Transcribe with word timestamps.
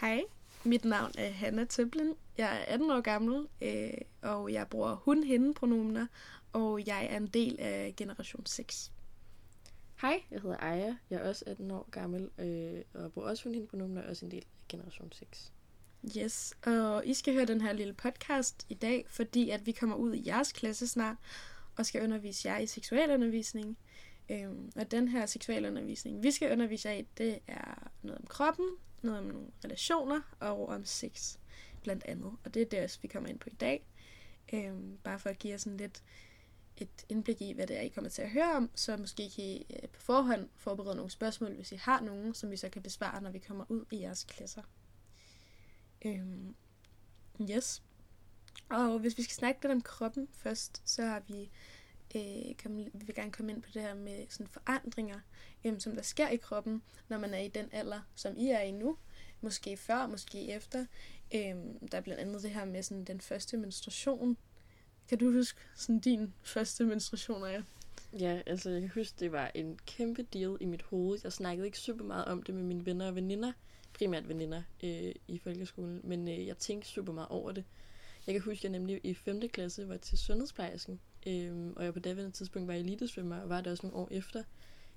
Hej, 0.00 0.22
mit 0.64 0.84
navn 0.84 1.12
er 1.18 1.30
Hanna 1.30 1.64
Tøblin. 1.64 2.14
Jeg 2.38 2.56
er 2.56 2.74
18 2.74 2.90
år 2.90 3.00
gammel, 3.00 3.46
øh, 3.60 3.90
og 4.22 4.52
jeg 4.52 4.68
bruger 4.68 4.94
hun-hende-pronomener, 4.94 6.06
og 6.52 6.86
jeg 6.86 7.06
er 7.10 7.16
en 7.16 7.26
del 7.26 7.56
af 7.60 7.94
generation 7.96 8.46
6. 8.46 8.92
Hej, 10.00 10.22
jeg 10.30 10.40
hedder 10.40 10.56
Aya. 10.56 10.96
Jeg 11.10 11.20
er 11.20 11.28
også 11.28 11.44
18 11.46 11.70
år 11.70 11.88
gammel, 11.90 12.30
øh, 12.38 12.82
og 12.94 13.12
bruger 13.12 13.28
også 13.28 13.44
hun-hende-pronomener, 13.44 14.02
og 14.02 14.08
også 14.08 14.24
en 14.24 14.30
del 14.30 14.44
af 14.44 14.68
generation 14.68 15.12
6. 15.12 15.52
Yes, 16.18 16.54
og 16.66 17.06
I 17.06 17.14
skal 17.14 17.34
høre 17.34 17.44
den 17.44 17.60
her 17.60 17.72
lille 17.72 17.94
podcast 17.94 18.66
i 18.68 18.74
dag, 18.74 19.06
fordi 19.08 19.50
at 19.50 19.66
vi 19.66 19.72
kommer 19.72 19.96
ud 19.96 20.14
i 20.14 20.22
jeres 20.26 20.52
klasse 20.52 20.86
snart, 20.86 21.16
og 21.76 21.86
skal 21.86 22.02
undervise 22.02 22.48
jer 22.48 22.58
i 22.58 22.66
seksualundervisning. 22.66 23.78
Øhm, 24.30 24.72
og 24.76 24.90
den 24.90 25.08
her 25.08 25.26
seksualundervisning, 25.26 26.22
vi 26.22 26.30
skal 26.30 26.52
undervise 26.52 26.88
jer 26.88 26.94
i, 26.94 27.06
det 27.18 27.38
er 27.46 27.90
noget 28.02 28.18
om 28.18 28.26
kroppen, 28.26 28.66
noget 29.02 29.18
om 29.20 29.26
nogle 29.26 29.46
relationer 29.64 30.20
og 30.40 30.68
om 30.68 30.84
sex, 30.84 31.36
blandt 31.82 32.04
andet. 32.04 32.36
Og 32.44 32.54
det 32.54 32.62
er 32.62 32.66
det, 32.66 32.98
vi 33.02 33.08
kommer 33.08 33.28
ind 33.28 33.38
på 33.38 33.48
i 33.50 33.54
dag. 33.54 33.86
Øhm, 34.52 34.98
bare 35.04 35.18
for 35.18 35.30
at 35.30 35.38
give 35.38 35.50
jer 35.50 35.58
sådan 35.58 35.76
lidt 35.76 36.02
et 36.76 37.04
indblik 37.08 37.42
i, 37.42 37.52
hvad 37.52 37.66
det 37.66 37.76
er, 37.76 37.80
I 37.80 37.88
kommer 37.88 38.10
til 38.10 38.22
at 38.22 38.30
høre 38.30 38.56
om, 38.56 38.70
så 38.74 38.96
måske 38.96 39.30
kan 39.36 39.44
I 39.44 39.66
øh, 39.70 39.88
på 39.88 40.00
forhånd 40.00 40.48
forberede 40.56 40.96
nogle 40.96 41.10
spørgsmål, 41.10 41.54
hvis 41.54 41.72
I 41.72 41.76
har 41.76 42.00
nogen, 42.00 42.34
som 42.34 42.50
vi 42.50 42.56
så 42.56 42.68
kan 42.68 42.82
besvare, 42.82 43.22
når 43.22 43.30
vi 43.30 43.38
kommer 43.38 43.64
ud 43.68 43.84
i 43.90 44.00
jeres 44.00 44.24
klasser. 44.24 44.62
Øhm, 46.04 46.54
yes. 47.50 47.82
Og 48.68 48.98
hvis 48.98 49.18
vi 49.18 49.22
skal 49.22 49.34
snakke 49.34 49.62
lidt 49.62 49.72
om 49.72 49.82
kroppen 49.82 50.28
først, 50.32 50.82
så 50.84 51.02
har 51.02 51.22
vi 51.28 51.50
øh, 52.14 52.54
kom, 52.62 52.76
vi 52.76 52.90
vil 52.92 53.14
gerne 53.14 53.32
komme 53.32 53.52
ind 53.52 53.62
på 53.62 53.70
det 53.74 53.82
her 53.82 53.94
med 53.94 54.26
sådan 54.28 54.46
forandringer, 54.46 55.20
øh, 55.64 55.80
som 55.80 55.94
der 55.94 56.02
sker 56.02 56.28
i 56.28 56.36
kroppen, 56.36 56.82
når 57.08 57.18
man 57.18 57.34
er 57.34 57.38
i 57.38 57.48
den 57.48 57.68
alder, 57.72 58.00
som 58.14 58.36
I 58.36 58.48
er 58.48 58.60
i 58.60 58.70
nu. 58.70 58.96
Måske 59.40 59.76
før, 59.76 60.06
måske 60.06 60.48
efter. 60.48 60.86
Øh, 61.34 61.54
der 61.92 61.98
er 61.98 62.00
blandt 62.00 62.20
andet 62.20 62.42
det 62.42 62.50
her 62.50 62.64
med 62.64 62.82
sådan 62.82 63.04
den 63.04 63.20
første 63.20 63.56
menstruation. 63.56 64.36
Kan 65.08 65.18
du 65.18 65.32
huske 65.32 65.60
sådan 65.74 66.00
din 66.00 66.34
første 66.42 66.84
menstruation, 66.84 67.44
af? 67.44 67.62
Ja, 68.12 68.40
altså 68.46 68.70
jeg 68.70 68.80
kan 68.80 68.90
huske, 68.94 69.16
det 69.20 69.32
var 69.32 69.50
en 69.54 69.78
kæmpe 69.86 70.22
deal 70.22 70.56
i 70.60 70.64
mit 70.64 70.82
hoved. 70.82 71.18
Jeg 71.24 71.32
snakkede 71.32 71.66
ikke 71.66 71.78
super 71.78 72.04
meget 72.04 72.24
om 72.24 72.42
det 72.42 72.54
med 72.54 72.62
mine 72.62 72.86
venner 72.86 73.06
og 73.06 73.14
veninder, 73.14 73.52
primært 73.92 74.28
veninder 74.28 74.62
øh, 74.82 75.14
i 75.28 75.38
folkeskolen, 75.38 76.00
men 76.04 76.28
øh, 76.28 76.46
jeg 76.46 76.58
tænkte 76.58 76.88
super 76.88 77.12
meget 77.12 77.28
over 77.28 77.52
det. 77.52 77.64
Jeg 78.26 78.34
kan 78.34 78.42
huske, 78.42 78.60
at 78.60 78.64
jeg 78.64 78.72
nemlig 78.72 79.00
i 79.04 79.14
5. 79.14 79.48
klasse 79.48 79.88
var 79.88 79.96
til 79.96 80.18
sundhedsplejersken, 80.18 81.00
Øhm, 81.26 81.72
og 81.76 81.84
jeg 81.84 81.94
på 81.94 82.00
daværende 82.00 82.32
tidspunkt 82.32 82.68
var 82.68 82.74
elitesvømmer, 82.74 83.36
og 83.36 83.48
var 83.48 83.60
det 83.60 83.72
også 83.72 83.86
nogle 83.86 83.96
år 83.96 84.08
efter, 84.10 84.42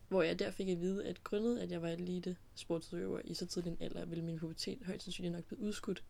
hvor 0.07 0.21
jeg 0.21 0.39
der 0.39 0.51
fik 0.51 0.69
at 0.69 0.81
vide, 0.81 1.05
at 1.05 1.23
grundet, 1.23 1.59
at 1.59 1.71
jeg 1.71 1.81
var 1.81 1.89
elite 1.89 2.35
sportsudøver 2.55 3.19
i 3.23 3.33
så 3.33 3.45
tidlig 3.45 3.71
en 3.71 3.77
alder, 3.79 4.05
ville 4.05 4.23
min 4.23 4.39
pubertet 4.39 4.77
højst 4.85 5.03
sandsynligt 5.03 5.35
nok 5.35 5.43
blive 5.43 5.59
udskudt. 5.59 6.03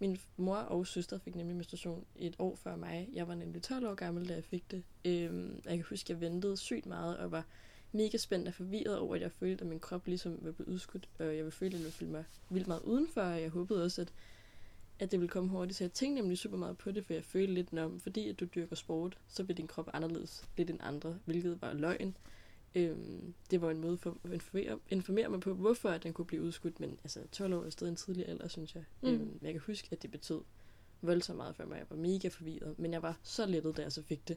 Min 0.00 0.18
mor 0.36 0.56
og 0.56 0.86
søster 0.86 1.18
fik 1.18 1.34
nemlig 1.34 1.56
menstruation 1.56 2.04
et 2.16 2.36
år 2.38 2.56
før 2.56 2.76
mig. 2.76 3.08
Jeg 3.12 3.28
var 3.28 3.34
nemlig 3.34 3.62
12 3.62 3.86
år 3.86 3.94
gammel, 3.94 4.28
da 4.28 4.34
jeg 4.34 4.44
fik 4.44 4.70
det. 4.70 4.82
Øhm, 5.04 5.62
jeg 5.64 5.76
kan 5.76 5.84
huske, 5.88 6.06
at 6.06 6.10
jeg 6.10 6.20
ventede 6.20 6.56
sygt 6.56 6.86
meget 6.86 7.16
og 7.18 7.30
var 7.30 7.46
mega 7.92 8.16
spændt 8.16 8.48
og 8.48 8.54
forvirret 8.54 8.98
over, 8.98 9.14
at 9.14 9.20
jeg 9.20 9.32
følte, 9.32 9.62
at 9.62 9.68
min 9.68 9.80
krop 9.80 10.06
ligesom 10.06 10.38
var 10.42 10.52
blevet 10.52 10.72
udskudt. 10.72 11.08
Og 11.18 11.24
jeg 11.24 11.36
ville 11.36 11.50
føle, 11.50 11.68
at 11.68 11.72
jeg 11.72 11.80
ville 11.80 11.92
føle 11.92 12.10
mig 12.10 12.24
vildt 12.50 12.66
meget 12.66 12.82
udenfor, 12.82 13.20
og 13.20 13.40
jeg 13.42 13.50
håbede 13.50 13.84
også, 13.84 14.00
at 14.00 14.12
at 14.98 15.10
det 15.10 15.20
ville 15.20 15.30
komme 15.30 15.50
hurtigt. 15.50 15.78
Så 15.78 15.84
jeg 15.84 15.92
tænkte 15.92 16.20
nemlig 16.20 16.38
super 16.38 16.56
meget 16.56 16.78
på 16.78 16.90
det, 16.90 17.04
for 17.04 17.12
jeg 17.12 17.24
følte 17.24 17.54
lidt, 17.54 17.78
om 17.78 18.00
fordi 18.00 18.28
at 18.28 18.40
du 18.40 18.44
dyrker 18.44 18.76
sport, 18.76 19.18
så 19.28 19.42
vil 19.42 19.56
din 19.56 19.66
krop 19.66 19.90
anderledes 19.92 20.44
lidt 20.56 20.70
end 20.70 20.78
andre, 20.82 21.18
hvilket 21.24 21.62
var 21.62 21.72
løgn. 21.72 22.16
Øhm, 22.74 23.34
det 23.50 23.60
var 23.60 23.70
en 23.70 23.80
måde 23.80 23.98
for 23.98 24.16
at 24.24 24.32
informere, 24.32 24.78
informere 24.90 25.28
mig 25.28 25.40
på, 25.40 25.54
hvorfor 25.54 25.88
at 25.88 26.02
den 26.02 26.12
kunne 26.12 26.24
blive 26.24 26.42
udskudt, 26.42 26.80
men 26.80 26.98
altså 27.04 27.20
12 27.32 27.54
år 27.54 27.64
er 27.64 27.70
stadig 27.70 27.90
en 27.90 27.96
tidlig 27.96 28.28
alder, 28.28 28.48
synes 28.48 28.74
jeg. 28.74 28.84
Mm. 29.02 29.08
Øhm, 29.08 29.38
jeg 29.42 29.52
kan 29.52 29.62
huske, 29.66 29.88
at 29.90 30.02
det 30.02 30.10
betød 30.10 30.40
voldsomt 31.02 31.36
meget 31.36 31.56
for 31.56 31.64
mig. 31.64 31.78
Jeg 31.78 31.86
var 31.90 31.96
mega 31.96 32.28
forvirret, 32.28 32.78
men 32.78 32.92
jeg 32.92 33.02
var 33.02 33.18
så 33.22 33.46
lettet, 33.46 33.76
da 33.76 33.82
jeg 33.82 33.92
så 33.92 34.02
fik 34.02 34.28
det. 34.28 34.36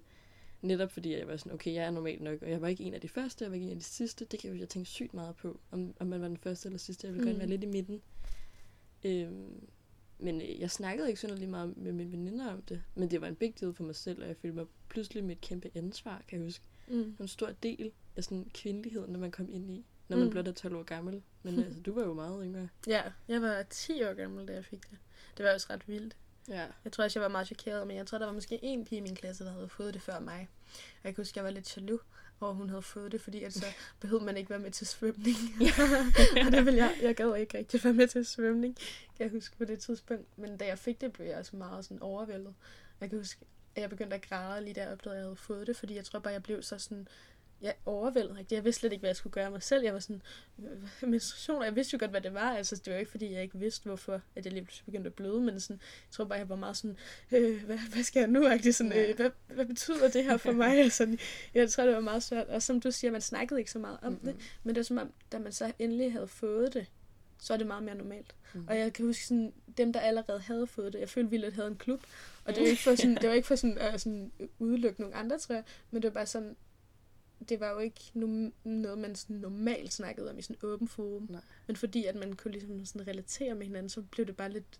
Netop 0.61 0.91
fordi 0.91 1.13
jeg 1.13 1.27
var 1.27 1.37
sådan, 1.37 1.51
okay, 1.51 1.73
jeg 1.73 1.85
er 1.85 1.91
normal 1.91 2.21
nok, 2.23 2.41
og 2.41 2.49
jeg 2.49 2.61
var 2.61 2.67
ikke 2.67 2.83
en 2.83 2.93
af 2.93 3.01
de 3.01 3.09
første, 3.09 3.43
jeg 3.43 3.51
var 3.51 3.55
ikke 3.55 3.65
en 3.65 3.71
af 3.71 3.77
de 3.77 3.83
sidste. 3.83 4.25
Det 4.25 4.39
kan 4.39 4.59
jeg, 4.59 4.69
tænke 4.69 4.89
sygt 4.89 5.13
meget 5.13 5.35
på, 5.35 5.59
om, 5.71 5.93
om 5.99 6.07
man 6.07 6.21
var 6.21 6.27
den 6.27 6.37
første 6.37 6.67
eller 6.67 6.79
sidste. 6.79 7.07
Jeg 7.07 7.13
ville 7.13 7.23
mm. 7.23 7.29
gerne 7.29 7.39
være 7.39 7.49
lidt 7.49 7.63
i 7.63 7.67
midten. 7.67 8.01
Øhm, 9.03 9.67
men 10.21 10.41
øh, 10.41 10.59
jeg 10.59 10.71
snakkede 10.71 11.07
ikke 11.07 11.21
sådan 11.21 11.37
lige 11.37 11.49
meget 11.49 11.77
med 11.77 11.91
mine 11.91 12.11
veninder 12.11 12.51
om 12.51 12.61
det. 12.61 12.83
Men 12.95 13.11
det 13.11 13.21
var 13.21 13.27
en 13.27 13.35
big 13.35 13.53
deal 13.59 13.73
for 13.73 13.83
mig 13.83 13.95
selv, 13.95 14.21
og 14.21 14.27
jeg 14.27 14.37
følte 14.37 14.55
mig 14.55 14.65
pludselig 14.89 15.23
med 15.23 15.35
et 15.35 15.41
kæmpe 15.41 15.71
ansvar, 15.75 16.21
kan 16.27 16.39
jeg 16.39 16.45
huske. 16.45 16.65
Mm. 16.87 17.15
En 17.19 17.27
stor 17.27 17.51
del 17.63 17.91
af 18.15 18.23
sådan 18.23 18.51
kvindelighed, 18.53 19.07
når 19.07 19.19
man 19.19 19.31
kom 19.31 19.49
ind 19.49 19.71
i, 19.71 19.85
når 20.07 20.17
man 20.17 20.25
mm. 20.25 20.31
blot 20.31 20.47
er 20.47 20.51
12 20.51 20.75
år 20.75 20.83
gammel. 20.83 21.21
Men 21.43 21.59
altså, 21.63 21.79
du 21.79 21.93
var 21.93 22.03
jo 22.03 22.13
meget 22.13 22.41
yngre. 22.43 22.69
Ja, 22.87 23.03
jeg 23.27 23.41
var 23.41 23.63
10 23.69 24.03
år 24.03 24.13
gammel, 24.13 24.47
da 24.47 24.53
jeg 24.53 24.65
fik 24.65 24.89
det. 24.89 24.97
Det 25.37 25.45
var 25.45 25.53
også 25.53 25.67
ret 25.69 25.87
vildt. 25.87 26.17
Ja. 26.49 26.67
Jeg 26.83 26.91
tror 26.91 27.03
også, 27.03 27.19
jeg 27.19 27.23
var 27.23 27.29
meget 27.29 27.47
chokeret, 27.47 27.87
men 27.87 27.97
jeg 27.97 28.07
tror, 28.07 28.17
der 28.17 28.25
var 28.25 28.33
måske 28.33 28.59
en 28.63 28.85
pige 28.85 28.97
i 28.97 29.01
min 29.01 29.15
klasse, 29.15 29.43
der 29.43 29.51
havde 29.51 29.69
fået 29.69 29.93
det 29.93 30.01
før 30.01 30.19
mig. 30.19 30.49
Og 30.73 31.03
jeg 31.03 31.15
kan 31.15 31.21
huske, 31.21 31.37
jeg 31.37 31.45
var 31.45 31.51
lidt 31.51 31.77
jaloux 31.77 32.01
over, 32.45 32.53
hun 32.53 32.69
havde 32.69 32.81
fået 32.81 33.11
det, 33.11 33.21
fordi 33.21 33.43
altså, 33.43 33.65
behøvede 34.01 34.25
man 34.25 34.37
ikke 34.37 34.49
være 34.49 34.59
med 34.59 34.71
til 34.71 34.87
svømning. 34.87 35.37
og 36.45 36.51
det 36.51 36.65
ville 36.65 36.77
jeg, 36.77 36.97
jeg 37.01 37.15
gad 37.15 37.35
ikke 37.35 37.57
rigtig 37.57 37.83
være 37.83 37.93
med 37.93 38.07
til 38.07 38.25
svømning, 38.25 38.75
kan 39.17 39.23
jeg 39.25 39.29
huske 39.29 39.57
på 39.57 39.65
det 39.65 39.79
tidspunkt. 39.79 40.37
Men 40.37 40.57
da 40.57 40.65
jeg 40.65 40.79
fik 40.79 41.01
det, 41.01 41.13
blev 41.13 41.27
jeg 41.27 41.37
også 41.37 41.55
meget 41.55 41.85
sådan 41.85 42.01
overvældet. 42.01 42.53
Jeg 43.01 43.09
kan 43.09 43.19
huske, 43.19 43.45
at 43.75 43.81
jeg 43.81 43.89
begyndte 43.89 44.15
at 44.15 44.29
græde 44.29 44.63
lige 44.63 44.73
da 44.73 44.81
jeg 44.81 44.91
opdagede, 44.91 45.17
at 45.17 45.19
jeg 45.19 45.25
havde 45.25 45.35
fået 45.35 45.67
det, 45.67 45.77
fordi 45.77 45.95
jeg 45.95 46.05
tror 46.05 46.19
bare, 46.19 46.33
jeg 46.33 46.43
blev 46.43 46.63
så 46.63 46.77
sådan 46.77 47.07
jeg 47.61 47.73
overvældet 47.85 48.37
rigtig. 48.37 48.55
Jeg 48.55 48.65
vidste 48.65 48.79
slet 48.79 48.91
ikke, 48.91 49.01
hvad 49.01 49.09
jeg 49.09 49.15
skulle 49.15 49.33
gøre 49.33 49.51
mig 49.51 49.63
selv. 49.63 49.83
Jeg 49.83 49.93
var 49.93 49.99
sådan, 49.99 50.21
menstruation, 51.01 51.57
og 51.57 51.65
jeg 51.65 51.75
vidste 51.75 51.93
jo 51.93 51.97
godt, 51.99 52.11
hvad 52.11 52.21
det 52.21 52.33
var. 52.33 52.55
Altså, 52.57 52.75
det 52.75 52.93
var 52.93 52.99
ikke, 52.99 53.11
fordi 53.11 53.33
jeg 53.33 53.43
ikke 53.43 53.59
vidste, 53.59 53.85
hvorfor 53.85 54.21
at 54.35 54.45
jeg 54.45 54.53
lige 54.53 54.63
pludselig 54.63 54.85
begyndte 54.85 55.07
at 55.07 55.13
bløde, 55.13 55.41
men 55.41 55.59
sådan, 55.59 55.81
jeg 55.81 56.11
tror 56.11 56.25
bare, 56.25 56.39
jeg 56.39 56.49
var 56.49 56.55
meget 56.55 56.77
sådan, 56.77 56.97
øh, 57.31 57.63
hvad, 57.63 57.77
hvad 57.77 58.03
skal 58.03 58.19
jeg 58.19 58.29
nu? 58.29 58.41
Rigtig 58.41 58.75
sådan, 58.75 58.93
øh, 58.93 59.15
hvad, 59.15 59.29
hvad, 59.47 59.65
betyder 59.65 60.09
det 60.09 60.23
her 60.23 60.37
for 60.37 60.51
mig? 60.51 60.79
altså, 60.83 61.17
jeg 61.53 61.69
tror, 61.69 61.85
det 61.85 61.95
var 61.95 62.01
meget 62.01 62.23
svært. 62.23 62.47
Og 62.47 62.61
som 62.61 62.81
du 62.81 62.91
siger, 62.91 63.11
man 63.11 63.21
snakkede 63.21 63.59
ikke 63.59 63.71
så 63.71 63.79
meget 63.79 63.97
om 64.01 64.11
mm-hmm. 64.11 64.33
det, 64.33 64.35
men 64.63 64.75
det 64.75 64.79
var 64.79 64.83
som 64.83 64.97
om, 64.97 65.11
da 65.31 65.39
man 65.39 65.51
så 65.51 65.71
endelig 65.79 66.11
havde 66.11 66.27
fået 66.27 66.73
det, 66.73 66.85
så 67.39 67.53
er 67.53 67.57
det 67.57 67.67
meget 67.67 67.83
mere 67.83 67.95
normalt. 67.95 68.35
Mm. 68.53 68.65
Og 68.67 68.77
jeg 68.77 68.93
kan 68.93 69.05
huske 69.05 69.25
sådan, 69.25 69.53
dem, 69.77 69.93
der 69.93 69.99
allerede 69.99 70.39
havde 70.39 70.67
fået 70.67 70.93
det, 70.93 70.99
jeg 70.99 71.09
følte 71.09 71.29
vildt, 71.29 71.45
at 71.45 71.53
havde 71.53 71.67
en 71.67 71.75
klub, 71.75 72.01
og 72.45 72.55
det 72.55 72.63
var 72.63 72.67
ikke 72.67 72.81
for 72.81 72.95
sådan, 72.95 73.15
det 73.15 73.29
var 73.29 73.35
ikke 73.35 73.47
for 73.47 73.55
sådan, 73.65 73.77
uh, 73.77 73.99
sådan 73.99 74.31
udelukke 74.59 75.01
nogle 75.01 75.15
andre, 75.15 75.39
tror 75.39 75.55
jeg, 75.55 75.63
men 75.91 76.01
det 76.01 76.07
var 76.07 76.13
bare 76.13 76.25
sådan, 76.25 76.55
det 77.49 77.59
var 77.59 77.71
jo 77.71 77.79
ikke 77.79 78.11
no- 78.15 78.69
noget, 78.69 78.97
man 78.97 79.15
sådan 79.15 79.35
normalt 79.35 79.93
snakkede 79.93 80.29
om 80.29 80.39
i 80.39 80.41
sådan 80.41 80.55
en 80.55 80.69
åben 80.69 80.87
forum. 80.87 81.27
Nej. 81.29 81.41
Men 81.67 81.75
fordi 81.75 82.05
at 82.05 82.15
man 82.15 82.33
kunne 82.33 82.51
ligesom 82.51 82.85
sådan 82.85 83.07
relatere 83.07 83.55
med 83.55 83.65
hinanden, 83.65 83.89
så 83.89 84.01
blev 84.01 84.27
det 84.27 84.37
bare 84.37 84.51
lidt... 84.51 84.79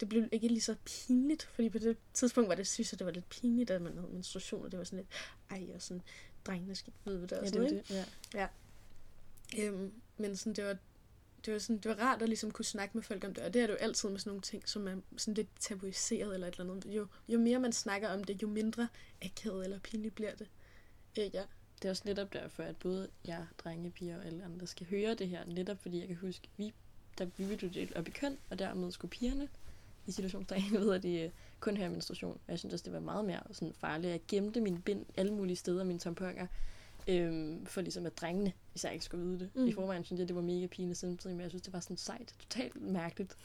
Det 0.00 0.08
blev 0.08 0.28
ikke 0.32 0.48
lige 0.48 0.60
så 0.60 0.74
pinligt, 0.84 1.42
fordi 1.42 1.70
på 1.70 1.78
det 1.78 1.96
tidspunkt 2.14 2.48
var 2.48 2.54
det, 2.54 2.66
synes 2.66 2.92
jeg, 2.92 2.98
det 2.98 3.04
var 3.06 3.12
lidt 3.12 3.28
pinligt, 3.28 3.70
at 3.70 3.82
man 3.82 3.98
havde 3.98 4.12
menstruation, 4.12 4.64
og 4.64 4.70
det 4.72 4.78
var 4.78 4.84
sådan 4.84 4.98
lidt, 4.98 5.08
ej, 5.50 5.74
og 5.74 5.82
sådan, 5.82 6.02
drengene 6.46 6.74
skal 6.74 6.92
vide 7.04 7.22
det, 7.22 7.32
og 7.32 7.46
sådan, 7.46 7.62
ja, 7.62 7.68
det, 7.68 7.88
det, 7.88 7.94
ja. 8.34 8.48
ja. 9.56 9.66
Øhm, 9.66 9.92
men 10.16 10.36
sådan, 10.36 10.52
det 10.52 10.64
var, 10.64 10.76
det 11.44 11.52
var, 11.52 11.58
sådan, 11.58 11.78
det 11.78 11.88
var 11.88 11.94
rart 11.94 12.22
at 12.22 12.28
ligesom 12.28 12.50
kunne 12.50 12.64
snakke 12.64 12.96
med 12.96 13.02
folk 13.02 13.24
om 13.24 13.34
det, 13.34 13.44
og 13.44 13.54
det 13.54 13.62
er 13.62 13.66
det 13.66 13.72
jo 13.72 13.78
altid 13.78 14.08
med 14.08 14.18
sådan 14.18 14.30
nogle 14.30 14.42
ting, 14.42 14.68
som 14.68 14.88
er 14.88 14.96
sådan 15.16 15.34
lidt 15.34 15.48
tabuiseret 15.60 16.34
eller 16.34 16.46
et 16.46 16.54
eller 16.58 16.74
andet. 16.74 16.94
Jo, 16.94 17.06
jo 17.28 17.38
mere 17.38 17.58
man 17.58 17.72
snakker 17.72 18.08
om 18.08 18.24
det, 18.24 18.42
jo 18.42 18.48
mindre 18.48 18.88
akavet 19.22 19.64
eller 19.64 19.78
pinligt 19.78 20.14
bliver 20.14 20.34
det. 20.34 20.48
Øh, 21.18 21.34
ja. 21.34 21.44
Det 21.82 21.88
er 21.88 21.90
også 21.90 22.02
netop 22.06 22.32
derfor, 22.32 22.62
at 22.62 22.76
både 22.76 23.08
jeg, 23.26 23.46
drenge, 23.58 23.90
piger 23.90 24.18
og 24.18 24.26
alle 24.26 24.44
andre 24.44 24.66
skal 24.66 24.86
høre 24.86 25.14
det 25.14 25.28
her. 25.28 25.44
Netop 25.46 25.78
fordi 25.82 25.98
jeg 25.98 26.06
kan 26.06 26.16
huske, 26.16 26.48
vi, 26.56 26.72
der 27.18 27.24
vi 27.24 27.44
ville 27.44 27.70
delt 27.74 27.96
op 27.96 28.08
i 28.08 28.10
køn, 28.10 28.38
og 28.50 28.58
dermed 28.58 28.92
skulle 28.92 29.10
pigerne 29.10 29.48
i 30.06 30.12
situationsdrenge 30.12 30.70
ved, 30.80 30.94
at 30.94 31.02
de 31.02 31.20
øh, 31.20 31.30
kun 31.60 31.76
have 31.76 31.90
menstruation. 31.90 32.32
Og 32.32 32.50
jeg 32.50 32.58
synes 32.58 32.72
også, 32.72 32.84
det 32.84 32.92
var 32.92 33.00
meget 33.00 33.24
mere 33.24 33.40
sådan 33.52 33.74
farligt. 33.74 34.10
Jeg 34.10 34.20
gemte 34.28 34.60
mine 34.60 34.82
bind 34.82 35.06
alle 35.16 35.32
mulige 35.32 35.56
steder, 35.56 35.84
mine 35.84 35.98
tamponer, 35.98 36.46
øhm, 37.08 37.66
for 37.66 37.80
ligesom 37.80 38.06
at 38.06 38.18
drengene 38.18 38.52
især 38.74 38.90
ikke 38.90 39.04
skulle 39.04 39.24
vide 39.24 39.38
det. 39.38 39.50
Mm. 39.54 39.66
I 39.66 39.72
forvejen 39.72 40.04
synes 40.04 40.18
jeg, 40.18 40.28
det 40.28 40.36
var 40.36 40.42
mega 40.42 40.66
pinligt 40.66 40.98
samtidig, 40.98 41.36
men 41.36 41.42
jeg 41.42 41.50
synes, 41.50 41.62
det 41.62 41.72
var 41.72 41.80
sådan 41.80 41.96
sejt. 41.96 42.34
Totalt 42.38 42.82
mærkeligt. 42.82 43.36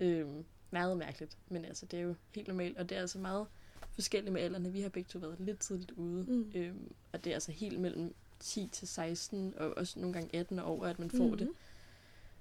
Øhm, 0.00 0.44
meget 0.70 0.98
mærkeligt. 0.98 1.38
Men 1.48 1.64
altså, 1.64 1.86
det 1.86 1.98
er 1.98 2.02
jo 2.02 2.14
helt 2.34 2.48
normalt, 2.48 2.78
og 2.78 2.88
det 2.88 2.96
er 2.96 3.00
altså 3.00 3.18
meget 3.18 3.46
forskellige 3.94 4.32
med 4.32 4.42
alderne. 4.42 4.72
Vi 4.72 4.80
har 4.80 4.88
begge 4.88 5.08
to 5.08 5.18
været 5.18 5.36
lidt 5.38 5.58
tidligt 5.58 5.90
ude. 5.90 6.22
Mm. 6.22 6.52
Øhm, 6.54 6.92
og 7.12 7.24
det 7.24 7.30
er 7.30 7.34
altså 7.34 7.52
helt 7.52 7.80
mellem 7.80 8.14
10 8.40 8.68
til 8.72 8.88
16, 8.88 9.54
og 9.56 9.76
også 9.76 10.00
nogle 10.00 10.12
gange 10.12 10.36
18 10.38 10.58
år 10.58 10.62
over, 10.62 10.86
at 10.86 10.98
man 10.98 11.10
får 11.10 11.24
mm-hmm. 11.24 11.38
det. 11.38 11.48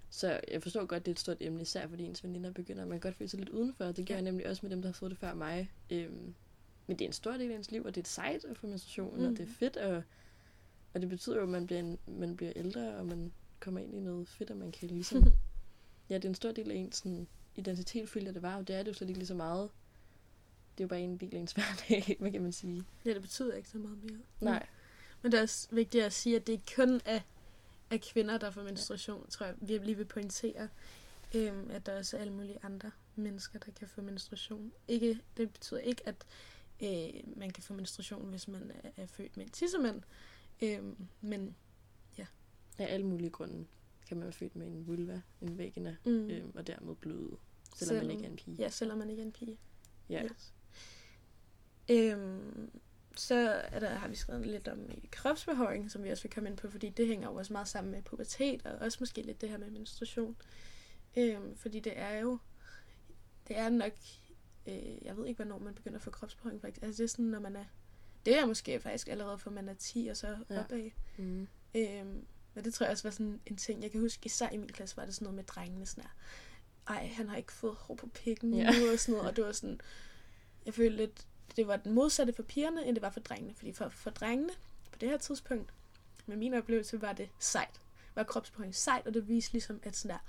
Så 0.10 0.40
jeg 0.52 0.64
forstår 0.64 0.86
godt, 0.86 1.06
det 1.06 1.12
er 1.12 1.16
et 1.16 1.20
stort 1.20 1.38
emne, 1.40 1.62
især 1.62 1.88
fordi 1.88 2.04
ens 2.04 2.24
veninder 2.24 2.52
begynder, 2.52 2.86
man 2.86 3.00
kan 3.00 3.10
godt 3.10 3.16
føle 3.16 3.30
sig 3.30 3.40
lidt 3.40 3.50
udenfor. 3.50 3.86
Det 3.86 4.08
gør 4.08 4.14
ja. 4.14 4.18
jeg 4.18 4.24
nemlig 4.24 4.48
også 4.48 4.60
med 4.64 4.72
dem, 4.72 4.82
der 4.82 4.90
har 4.90 4.94
fået 4.94 5.12
det 5.12 5.20
før 5.20 5.34
mig. 5.34 5.72
Øhm, 5.90 6.34
men 6.88 7.00
det 7.00 7.06
er 7.06 7.10
en 7.10 7.14
stor 7.14 7.32
del 7.32 7.52
af 7.52 7.56
ens 7.56 7.72
liv, 7.72 7.84
og 7.86 7.96
det 7.96 7.98
er 7.98 8.04
et 8.04 8.08
sejt 8.08 8.46
at 8.46 8.58
få 8.58 8.68
menstruation, 8.68 9.20
mm. 9.20 9.26
og 9.26 9.32
det 9.32 9.40
er 9.40 9.48
fedt, 9.48 9.78
og, 9.78 10.04
og 10.94 11.02
det 11.02 11.10
betyder 11.10 11.36
jo, 11.36 11.44
at 11.44 11.50
man 11.50 11.66
bliver, 11.66 11.80
en, 11.80 11.98
man 12.08 12.36
bliver 12.36 12.54
ældre, 12.56 12.96
og 12.96 13.06
man 13.06 13.34
kommer 13.60 13.80
ind 13.80 13.96
i 13.96 14.00
noget 14.00 14.28
fedt, 14.28 14.52
og 14.52 14.58
man 14.58 14.72
kan 14.72 14.88
ligesom... 14.88 15.24
ja, 16.10 16.16
det 16.16 16.26
er 16.26 16.30
en 16.30 16.36
stor 16.36 16.52
del 16.52 16.72
af 16.72 16.76
ens 16.76 16.96
sådan, 16.96 17.28
identitet, 17.56 18.10
følger 18.10 18.32
det 18.32 18.42
var, 18.42 18.56
og 18.56 18.68
det 18.68 18.76
er 18.76 18.80
det 18.80 18.88
jo 18.88 18.94
slet 18.94 19.10
ikke 19.10 19.20
lige 19.20 19.28
så 19.28 19.36
meget 19.36 19.70
det 20.78 20.84
er 20.84 20.86
jo 20.86 20.88
bare 20.88 21.02
en 21.02 21.18
del 21.18 21.36
af 21.36 21.40
ens 21.40 21.52
hverdag, 21.58 22.18
hvad 22.20 22.32
kan 22.32 22.42
man 22.42 22.52
sige. 22.52 22.84
Ja, 23.06 23.14
det 23.14 23.22
betyder 23.22 23.56
ikke 23.56 23.70
så 23.70 23.78
meget 23.78 24.04
mere. 24.04 24.20
Nej. 24.42 24.66
Men 25.22 25.32
det 25.32 25.38
er 25.38 25.42
også 25.42 25.68
vigtigt 25.72 26.04
at 26.04 26.14
sige, 26.14 26.36
at 26.36 26.48
det 26.48 26.54
ikke 26.54 26.76
kun 26.76 27.02
er, 27.06 27.20
er 27.90 27.98
kvinder, 27.98 28.38
der 28.38 28.52
får 28.52 28.64
menstruation, 28.64 29.22
ja. 29.26 29.30
tror 29.30 29.46
jeg, 29.46 29.56
vi 29.62 29.78
lige 29.78 29.98
vil 29.98 30.06
pointere. 30.06 30.70
Øhm, 31.36 31.72
at 31.72 31.86
der 31.86 31.98
også 31.98 32.18
er 32.18 32.22
alle 32.22 32.34
mulige 32.34 32.60
andre 32.64 32.92
mennesker, 33.16 33.60
der 33.60 33.72
kan 33.72 33.88
få 33.88 34.02
menstruation. 34.02 34.72
Ikke, 34.88 35.20
det 35.38 35.52
betyder 35.54 35.80
ikke, 35.80 36.02
at 36.08 36.16
øh, 36.84 37.38
man 37.38 37.50
kan 37.50 37.64
få 37.64 37.74
menstruation, 37.74 38.30
hvis 38.30 38.48
man 38.48 38.72
er, 38.84 38.90
er 38.98 39.06
født 39.06 39.38
med 39.38 39.46
en 39.46 39.52
tissemand. 39.52 40.02
Øhm, 40.62 41.08
men 41.22 41.56
ja. 42.18 42.26
Af 42.78 42.94
alle 42.94 43.06
mulige 43.06 43.30
grunde 43.30 43.66
kan 44.08 44.18
man 44.18 44.24
være 44.24 44.34
født 44.34 44.56
med 44.56 44.68
en 44.68 44.88
vulva, 44.88 45.22
en 45.42 45.58
vagina, 45.58 45.96
mm. 46.06 46.30
øhm, 46.30 46.52
og 46.56 46.68
dermed 46.68 46.96
bløde, 46.96 47.18
selvom, 47.20 47.38
selvom 47.76 48.06
man 48.06 48.12
ikke 48.12 48.26
er 48.26 48.30
en 48.30 48.36
pige. 48.36 48.56
Ja, 48.60 48.70
selvom 48.70 48.98
man 48.98 49.10
ikke 49.10 49.22
er 49.22 49.26
en 49.26 49.32
pige. 49.32 49.58
Ja. 50.10 50.24
Yes. 50.24 50.54
Øhm, 51.90 52.72
så 53.16 53.62
er 53.72 53.80
der, 53.80 53.90
har 53.90 54.08
vi 54.08 54.16
skrevet 54.16 54.46
lidt 54.46 54.68
om 54.68 54.80
kropsbehøring, 55.12 55.92
som 55.92 56.04
vi 56.04 56.10
også 56.10 56.24
vil 56.24 56.32
komme 56.32 56.50
ind 56.50 56.58
på, 56.58 56.70
fordi 56.70 56.90
det 56.90 57.08
hænger 57.08 57.30
jo 57.30 57.36
også 57.36 57.54
meget 57.54 57.68
sammen 57.68 57.92
med 57.92 58.02
pubertet, 58.02 58.66
og 58.66 58.78
også 58.80 58.98
måske 59.00 59.22
lidt 59.22 59.42
det 59.42 59.50
her 59.50 59.58
med 59.58 59.70
menstruation. 59.70 60.36
Øhm, 61.18 61.58
fordi 61.58 61.80
det 61.80 61.94
er 61.96 62.20
jo, 62.20 62.38
det 63.48 63.58
er 63.58 63.70
nok, 63.70 63.94
øh, 64.68 65.06
jeg 65.06 65.18
ved 65.18 65.28
ikke, 65.28 65.44
hvornår 65.44 65.60
man 65.60 65.74
begynder 65.74 65.98
at 65.98 66.04
få 66.04 66.12
kropsbehøring 66.12 66.62
faktisk. 66.62 66.84
Altså 66.84 66.98
det 66.98 67.04
er 67.04 67.12
sådan, 67.12 67.26
når 67.26 67.40
man 67.40 67.56
er, 67.56 67.66
det 68.26 68.40
er 68.40 68.46
måske 68.46 68.80
faktisk 68.80 69.08
allerede 69.08 69.38
fra 69.38 69.52
man 69.52 69.70
er 69.70 69.74
10 69.74 70.08
og 70.08 70.18
så 70.18 70.38
ja. 70.50 70.60
opad. 70.60 70.90
Mm. 71.18 71.48
Øhm, 71.76 72.26
men 72.54 72.64
det 72.64 72.74
tror 72.74 72.86
jeg 72.86 72.92
også 72.92 73.04
var 73.04 73.12
sådan 73.12 73.42
en 73.46 73.58
ting, 73.58 73.84
jeg 73.84 73.92
kan 73.92 74.00
huske, 74.02 74.26
især 74.26 74.50
i 74.50 74.58
min 74.58 74.70
klasse 74.70 74.98
var 74.98 75.06
det 75.06 75.16
sådan 75.16 75.26
noget 75.26 75.36
med 75.36 75.44
drengene 75.44 75.86
sådan 75.86 76.04
her. 76.04 76.12
Ej, 76.96 77.08
han 77.08 77.30
har 77.30 77.38
ikke 77.38 77.54
fået 77.54 77.76
hår 77.76 77.96
på 77.96 78.08
pikken 78.08 78.54
ja. 78.54 78.72
nu 78.80 78.92
og 78.92 79.00
sådan 79.00 79.14
noget, 79.14 79.30
og 79.30 79.36
det 79.36 79.46
var 79.46 79.52
sådan, 79.52 79.80
jeg 80.66 80.74
følte 80.74 80.98
lidt, 80.98 81.28
det 81.56 81.68
var 81.68 81.78
den 81.78 81.94
modsatte 81.94 82.34
for 82.34 82.44
pigerne, 82.44 82.86
end 82.86 82.96
det 82.96 83.02
var 83.02 83.10
for 83.10 83.20
drengene. 83.20 83.54
Fordi 83.56 83.74
for, 83.74 83.90
for 83.90 84.10
drengene, 84.10 84.54
på 84.92 85.00
det 85.00 85.10
her 85.10 85.18
tidspunkt, 85.18 85.74
med 86.26 86.38
min 86.38 86.54
oplevelse, 86.54 87.02
var 87.02 87.14
det 87.14 87.30
sejt. 87.40 87.82
Var 88.16 88.24
kropsprøvning 88.24 88.76
sejt, 88.76 89.08
og 89.08 89.14
det 89.14 89.28
viste 89.28 89.52
ligesom, 89.54 89.80
at 89.84 89.96
sådan 89.96 90.18
der, 90.18 90.20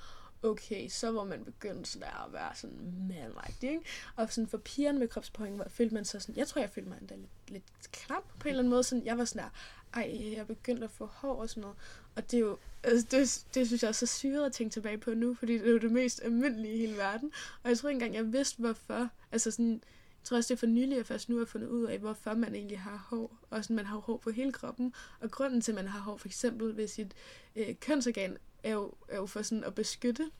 okay, 0.49 0.88
så 0.88 1.11
var 1.11 1.25
man 1.25 1.44
begyndt 1.44 1.88
sådan 1.88 2.09
der 2.09 2.26
at 2.26 2.32
være 2.32 2.55
sådan 2.55 3.06
manlagtig, 3.09 3.71
ikke? 3.71 3.85
Og 4.17 4.32
sådan 4.32 4.49
for 4.49 4.59
pigerne 4.59 4.99
med 4.99 5.09
kropspoint, 5.09 5.59
var, 5.59 5.69
følte 5.69 5.94
man 5.94 6.05
så 6.05 6.21
sådan, 6.21 6.37
jeg 6.37 6.49
tror, 6.49 6.61
jeg 6.61 6.71
følte 6.71 6.88
mig 6.88 6.99
endda 7.00 7.15
lidt, 7.15 7.31
lidt 7.49 7.65
knap 7.93 8.23
på 8.38 8.49
en 8.49 8.49
eller 8.49 8.59
anden 8.59 8.70
måde. 8.70 8.82
Sådan, 8.82 9.05
jeg 9.05 9.19
var 9.19 9.25
sådan 9.25 9.43
der, 9.43 9.50
ej, 9.94 10.35
jeg 10.37 10.47
begyndte 10.47 10.85
at 10.85 10.91
få 10.91 11.06
hår 11.06 11.35
og 11.35 11.50
sådan 11.50 11.61
noget. 11.61 11.77
Og 12.17 12.31
det 12.31 12.37
er 12.37 12.41
jo, 12.41 12.59
altså 12.82 13.06
det, 13.11 13.44
det 13.55 13.67
synes 13.67 13.82
jeg 13.82 13.88
er 13.88 13.93
så 13.93 14.06
syret 14.06 14.47
at 14.47 14.53
tænke 14.53 14.73
tilbage 14.73 14.99
på 14.99 15.15
nu, 15.15 15.35
fordi 15.35 15.53
det 15.53 15.67
er 15.67 15.70
jo 15.70 15.79
det 15.79 15.93
mest 15.93 16.23
almindelige 16.23 16.75
i 16.75 16.79
hele 16.79 16.97
verden. 16.97 17.32
Og 17.62 17.69
jeg 17.69 17.79
tror 17.79 17.88
ikke 17.88 17.97
engang, 17.97 18.15
jeg 18.15 18.32
vidste 18.32 18.59
hvorfor. 18.59 19.09
Altså 19.32 19.50
sådan, 19.50 19.82
jeg 20.25 20.29
tror 20.29 20.37
også, 20.37 20.55
det 20.55 20.59
er 20.59 20.61
for 20.61 20.67
nylig, 20.67 20.99
at 20.99 21.06
først 21.06 21.29
nu 21.29 21.38
har 21.38 21.44
fundet 21.44 21.69
ud 21.69 21.85
af, 21.85 21.99
hvorfor 21.99 22.35
man 22.35 22.55
egentlig 22.55 22.81
har 22.81 23.06
hår. 23.09 23.38
Og 23.50 23.65
sådan, 23.65 23.76
man 23.76 23.87
har 23.87 23.99
hår 23.99 24.17
på 24.17 24.31
hele 24.31 24.53
kroppen. 24.53 24.94
Og 25.21 25.31
grunden 25.31 25.61
til, 25.61 25.73
at 25.73 25.76
man 25.76 25.88
har 25.88 26.00
hår, 26.00 26.17
for 26.17 26.29
eksempel 26.29 26.76
ved 26.76 26.88
sit 26.88 27.15
øh, 27.56 27.75
kønsorgan, 27.81 28.37
er 28.62 28.73
jo, 28.73 28.93
er 29.09 29.17
jo 29.17 29.26
for 29.26 29.43
sådan 29.43 29.65
at 29.65 29.75
beskytte. 29.75 30.31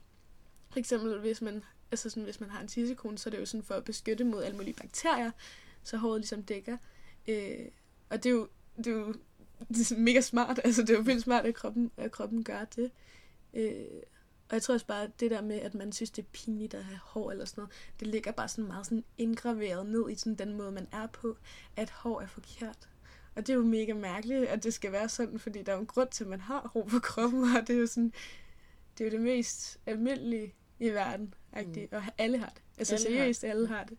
For 0.71 0.79
eksempel, 0.79 1.19
hvis 1.19 1.43
man, 1.43 1.65
altså 1.91 2.11
sådan, 2.11 2.23
hvis 2.23 2.41
man 2.41 2.51
har 2.51 2.61
en 2.61 2.69
tissekone, 2.69 3.19
så 3.19 3.29
er 3.29 3.31
det 3.31 3.41
jo 3.41 3.47
sådan 3.47 3.65
for 3.65 3.75
at 3.75 3.85
beskytte 3.85 4.25
mod 4.25 4.43
alle 4.43 4.57
mulige 4.57 4.75
bakterier, 4.75 5.31
så 5.83 5.97
håret 5.97 6.21
ligesom 6.21 6.43
dækker. 6.43 6.77
Øh, 7.29 7.67
og 8.11 8.25
det 8.25 8.31
er 8.31 8.35
jo, 8.35 8.49
det 8.77 8.87
er 8.87 8.91
jo 8.91 9.15
det 9.69 9.93
er 9.93 9.99
mega 9.99 10.21
smart. 10.21 10.61
Altså, 10.65 10.83
det 10.83 10.91
er 10.91 10.95
jo 10.95 11.01
vildt 11.01 11.23
smart, 11.23 11.47
at 11.47 11.55
kroppen, 11.55 11.91
at 11.97 12.13
kroppen 12.13 12.45
gør 12.45 12.65
det. 12.65 12.91
Øh, 13.55 14.03
og 14.55 14.57
jeg 14.57 14.63
tror 14.63 14.75
også 14.75 14.87
bare, 14.87 15.09
det 15.21 15.31
der 15.31 15.43
med, 15.43 15.57
at 15.57 15.75
man 15.75 15.93
synes, 15.93 16.11
det 16.11 16.23
er 16.23 16.27
pinligt 16.33 16.75
at 16.75 16.85
have 16.85 16.99
hår 16.99 17.31
eller 17.31 17.45
sådan 17.45 17.63
noget, 17.63 17.73
det 18.01 18.09
ligger 18.09 18.33
bare 18.33 18.49
sådan 18.49 18.67
meget 18.67 18.87
sådan 18.87 19.05
indgraveret 19.19 19.87
ned 19.87 20.11
i 20.11 20.15
sådan 20.15 20.35
den 20.35 20.57
måde, 20.57 20.73
man 20.73 20.89
er 20.93 21.07
på, 21.07 21.37
at 21.77 21.91
hår 21.91 22.21
er 22.21 22.27
forkert. 22.27 22.89
Og 23.35 23.47
det 23.47 23.53
er 23.53 23.57
jo 23.57 23.63
mega 23.63 23.95
mærkeligt, 23.95 24.45
at 24.45 24.65
det 24.65 24.75
skal 24.75 24.93
være 24.93 25.09
sådan, 25.09 25.39
fordi 25.39 25.63
der 25.63 25.73
er 25.73 25.77
jo 25.77 25.81
en 25.81 25.87
grund 25.87 26.09
til, 26.09 26.25
at 26.25 26.31
man 26.31 26.41
har 26.41 26.71
hår 26.73 26.89
på 26.91 26.99
kroppen, 26.99 27.43
og 27.57 27.67
det 27.67 27.77
er 27.77 27.81
jo 27.81 27.87
sådan, 27.87 28.13
det 28.99 29.07
er 29.07 29.11
jo 29.11 29.17
det 29.17 29.21
mest 29.21 29.81
almindelige 29.87 30.55
i 30.79 30.91
verden, 30.91 31.35
mm. 31.57 31.89
og 31.93 32.03
alle 32.19 32.39
har 32.39 32.49
det. 32.49 32.63
Altså 32.79 32.95
alle 32.95 33.07
seriøst, 33.07 33.43
har. 33.43 33.51
alle 33.51 33.69
har 33.69 33.85
det. 33.85 33.99